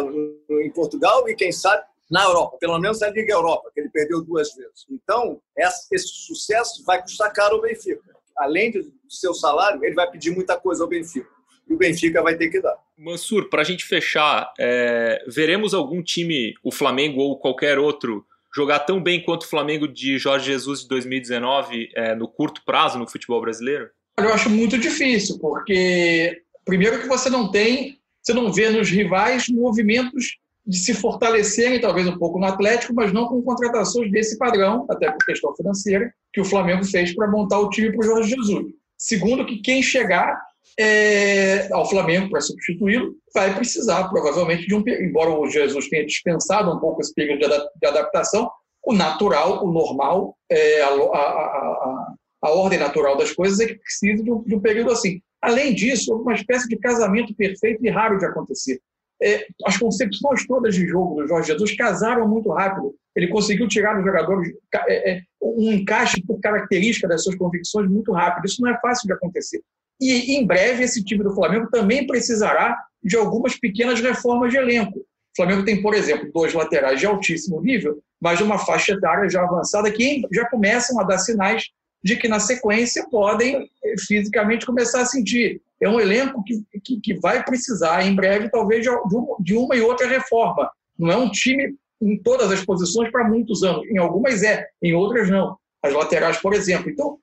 em 0.50 0.70
Portugal 0.70 1.28
e, 1.28 1.34
quem 1.34 1.50
sabe, 1.50 1.82
na 2.10 2.24
Europa, 2.24 2.58
pelo 2.60 2.78
menos 2.78 3.00
na 3.00 3.08
Liga 3.08 3.32
Europa, 3.32 3.70
que 3.72 3.80
ele 3.80 3.88
perdeu 3.88 4.22
duas 4.22 4.54
vezes. 4.54 4.84
Então, 4.90 5.40
esse 5.56 6.08
sucesso 6.08 6.84
vai 6.84 7.00
custar 7.00 7.32
caro 7.32 7.56
ao 7.56 7.62
Benfica. 7.62 8.02
Além 8.36 8.70
do 8.70 8.92
seu 9.08 9.32
salário, 9.32 9.82
ele 9.82 9.94
vai 9.94 10.10
pedir 10.10 10.30
muita 10.30 10.58
coisa 10.58 10.82
ao 10.82 10.88
Benfica 10.88 11.28
e 11.68 11.74
o 11.74 11.78
Benfica 11.78 12.22
vai 12.22 12.36
ter 12.36 12.50
que 12.50 12.60
dar. 12.60 12.76
Mansur, 12.98 13.48
para 13.48 13.62
a 13.62 13.64
gente 13.64 13.84
fechar, 13.84 14.52
é, 14.58 15.24
veremos 15.26 15.72
algum 15.72 16.02
time, 16.02 16.54
o 16.62 16.70
Flamengo 16.70 17.20
ou 17.20 17.38
qualquer 17.38 17.78
outro, 17.78 18.26
jogar 18.54 18.80
tão 18.80 19.02
bem 19.02 19.22
quanto 19.22 19.42
o 19.42 19.48
Flamengo 19.48 19.88
de 19.88 20.18
Jorge 20.18 20.46
Jesus 20.46 20.82
de 20.82 20.88
2019 20.88 21.90
é, 21.94 22.14
no 22.14 22.28
curto 22.28 22.62
prazo 22.64 22.98
no 22.98 23.08
futebol 23.08 23.40
brasileiro? 23.40 23.88
Eu 24.18 24.32
acho 24.32 24.50
muito 24.50 24.76
difícil, 24.76 25.38
porque 25.38 26.42
primeiro 26.64 27.00
que 27.00 27.08
você 27.08 27.30
não 27.30 27.50
tem, 27.50 27.98
você 28.22 28.32
não 28.32 28.52
vê 28.52 28.68
nos 28.68 28.90
rivais 28.90 29.48
movimentos 29.48 30.36
de 30.66 30.76
se 30.76 30.94
fortalecerem, 30.94 31.80
talvez 31.80 32.06
um 32.06 32.16
pouco 32.16 32.38
no 32.38 32.46
Atlético, 32.46 32.94
mas 32.94 33.12
não 33.12 33.26
com 33.26 33.42
contratações 33.42 34.10
desse 34.12 34.38
padrão, 34.38 34.86
até 34.88 35.10
por 35.10 35.24
questão 35.24 35.54
financeira, 35.56 36.12
que 36.32 36.40
o 36.40 36.44
Flamengo 36.44 36.84
fez 36.84 37.14
para 37.14 37.28
montar 37.28 37.58
o 37.58 37.68
time 37.68 37.90
para 37.90 38.00
o 38.00 38.04
Jorge 38.04 38.30
Jesus. 38.30 38.66
Segundo, 38.96 39.44
que 39.44 39.58
quem 39.58 39.82
chegar 39.82 40.40
é, 40.78 41.72
ao 41.72 41.88
Flamengo 41.88 42.30
para 42.30 42.40
substituí-lo, 42.40 43.14
vai 43.34 43.54
precisar 43.54 44.08
provavelmente 44.08 44.66
de 44.66 44.74
um. 44.74 44.82
Embora 44.86 45.30
o 45.30 45.48
Jesus 45.48 45.88
tenha 45.88 46.06
dispensado 46.06 46.70
um 46.72 46.78
pouco 46.78 47.00
esse 47.00 47.14
período 47.14 47.46
de 47.80 47.86
adaptação, 47.86 48.50
o 48.84 48.92
natural, 48.92 49.64
o 49.64 49.72
normal, 49.72 50.36
é, 50.50 50.82
a, 50.82 50.88
a, 50.88 50.90
a, 50.90 52.14
a, 52.42 52.50
ordem 52.50 52.78
natural 52.78 53.16
das 53.16 53.32
coisas 53.32 53.60
é 53.60 53.66
que 53.66 53.78
precisa 53.78 54.22
de 54.22 54.32
um, 54.32 54.42
de 54.42 54.54
um 54.54 54.60
período 54.60 54.90
assim. 54.90 55.20
Além 55.40 55.74
disso, 55.74 56.14
uma 56.14 56.34
espécie 56.34 56.68
de 56.68 56.76
casamento 56.76 57.34
perfeito 57.34 57.84
e 57.84 57.90
raro 57.90 58.18
de 58.18 58.24
acontecer. 58.24 58.80
É, 59.22 59.46
as 59.64 59.76
concepções 59.76 60.44
todas 60.46 60.74
de 60.74 60.86
jogo 60.86 61.22
do 61.22 61.28
Jorge 61.28 61.52
Jesus 61.52 61.76
casaram 61.76 62.26
muito 62.28 62.50
rápido. 62.50 62.92
Ele 63.14 63.28
conseguiu 63.28 63.68
tirar 63.68 63.94
dos 63.94 64.04
jogadores 64.04 64.52
é, 64.88 65.12
é, 65.12 65.22
um 65.40 65.72
encaixe 65.72 66.20
por 66.26 66.40
característica 66.40 67.06
das 67.06 67.22
suas 67.22 67.36
convicções 67.36 67.88
muito 67.88 68.10
rápido. 68.10 68.46
Isso 68.46 68.60
não 68.60 68.70
é 68.70 68.80
fácil 68.80 69.06
de 69.06 69.12
acontecer. 69.12 69.62
E 70.02 70.34
em 70.34 70.44
breve 70.44 70.82
esse 70.82 71.04
time 71.04 71.22
do 71.22 71.32
Flamengo 71.32 71.70
também 71.70 72.04
precisará 72.04 72.76
de 73.00 73.16
algumas 73.16 73.56
pequenas 73.56 74.00
reformas 74.00 74.50
de 74.50 74.58
elenco. 74.58 74.98
O 74.98 75.36
Flamengo 75.36 75.64
tem, 75.64 75.80
por 75.80 75.94
exemplo, 75.94 76.28
dois 76.32 76.52
laterais 76.52 76.98
de 76.98 77.06
altíssimo 77.06 77.62
nível, 77.62 78.02
mas 78.20 78.40
uma 78.40 78.58
faixa 78.58 78.94
etária 78.94 79.30
já 79.30 79.44
avançada 79.44 79.90
que 79.92 80.22
já 80.32 80.44
começam 80.50 80.98
a 80.98 81.04
dar 81.04 81.18
sinais 81.18 81.66
de 82.02 82.16
que 82.16 82.26
na 82.26 82.40
sequência 82.40 83.06
podem 83.08 83.70
eh, 83.84 83.94
fisicamente 84.06 84.66
começar 84.66 85.02
a 85.02 85.06
sentir. 85.06 85.62
É 85.80 85.88
um 85.88 86.00
elenco 86.00 86.42
que, 86.42 86.64
que, 86.82 87.00
que 87.00 87.14
vai 87.14 87.44
precisar 87.44 88.04
em 88.04 88.14
breve 88.14 88.50
talvez 88.50 88.82
de, 88.82 88.90
de 89.38 89.54
uma 89.54 89.76
e 89.76 89.80
outra 89.80 90.08
reforma. 90.08 90.68
Não 90.98 91.12
é 91.12 91.16
um 91.16 91.30
time 91.30 91.76
em 92.00 92.18
todas 92.18 92.50
as 92.50 92.64
posições 92.64 93.08
para 93.12 93.28
muitos 93.28 93.62
anos. 93.62 93.86
Em 93.86 93.98
algumas 93.98 94.42
é, 94.42 94.66
em 94.82 94.92
outras 94.94 95.30
não. 95.30 95.56
As 95.80 95.92
laterais, 95.92 96.38
por 96.38 96.54
exemplo. 96.54 96.90
Então, 96.90 97.18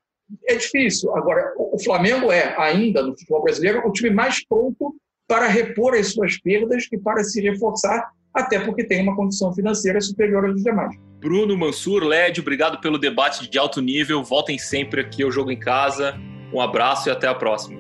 é 0.48 0.56
difícil. 0.56 1.16
Agora, 1.16 1.54
o 1.58 1.78
Flamengo 1.84 2.32
é, 2.32 2.56
ainda 2.58 3.02
no 3.02 3.18
futebol 3.18 3.44
brasileiro, 3.44 3.88
o 3.88 3.92
time 3.92 4.10
mais 4.10 4.46
pronto 4.46 4.96
para 5.28 5.48
repor 5.48 5.96
as 5.96 6.14
suas 6.14 6.40
perdas 6.40 6.88
e 6.92 6.98
para 6.98 7.24
se 7.24 7.42
reforçar 7.42 8.10
até 8.34 8.60
porque 8.60 8.84
tem 8.84 9.02
uma 9.02 9.16
condição 9.16 9.54
financeira 9.54 10.02
superior 10.02 10.46
aos 10.46 10.64
demais. 10.64 10.96
Bruno, 11.20 11.58
Mansur, 11.58 12.04
Led, 12.04 12.40
obrigado 12.40 12.80
pelo 12.80 12.98
debate 12.98 13.50
de 13.50 13.58
alto 13.58 13.82
nível. 13.82 14.24
Voltem 14.24 14.58
sempre 14.58 15.02
aqui 15.02 15.24
ao 15.24 15.32
Jogo 15.32 15.52
em 15.52 15.60
Casa. 15.60 16.16
Um 16.54 16.62
abraço 16.62 17.10
e 17.10 17.12
até 17.12 17.28
a 17.28 17.36
próxima. 17.36 17.80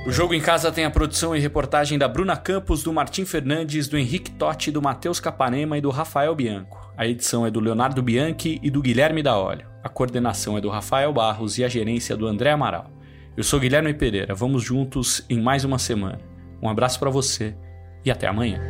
O 0.04 0.10
Jogo 0.10 0.34
em 0.34 0.40
Casa 0.40 0.72
tem 0.72 0.84
a 0.84 0.90
produção 0.90 1.36
e 1.36 1.38
reportagem 1.38 1.96
da 1.98 2.08
Bruna 2.08 2.36
Campos, 2.36 2.82
do 2.82 2.92
Martim 2.92 3.24
Fernandes, 3.24 3.86
do 3.86 3.96
Henrique 3.98 4.32
Totti, 4.32 4.70
do 4.70 4.82
Matheus 4.82 5.20
Capanema 5.20 5.78
e 5.78 5.80
do 5.80 5.90
Rafael 5.90 6.34
Bianco. 6.34 6.77
A 6.98 7.06
edição 7.06 7.46
é 7.46 7.50
do 7.50 7.60
Leonardo 7.60 8.02
Bianchi 8.02 8.58
e 8.60 8.68
do 8.68 8.82
Guilherme 8.82 9.22
da 9.22 9.38
Olho. 9.38 9.64
A 9.84 9.88
coordenação 9.88 10.58
é 10.58 10.60
do 10.60 10.68
Rafael 10.68 11.12
Barros 11.12 11.56
e 11.56 11.62
a 11.62 11.68
gerência 11.68 12.16
do 12.16 12.26
André 12.26 12.50
Amaral. 12.50 12.90
Eu 13.36 13.44
sou 13.44 13.60
Guilherme 13.60 13.94
Pereira, 13.94 14.34
vamos 14.34 14.64
juntos 14.64 15.24
em 15.30 15.40
mais 15.40 15.64
uma 15.64 15.78
semana. 15.78 16.18
Um 16.60 16.68
abraço 16.68 16.98
para 16.98 17.08
você 17.08 17.54
e 18.04 18.10
até 18.10 18.26
amanhã. 18.26 18.60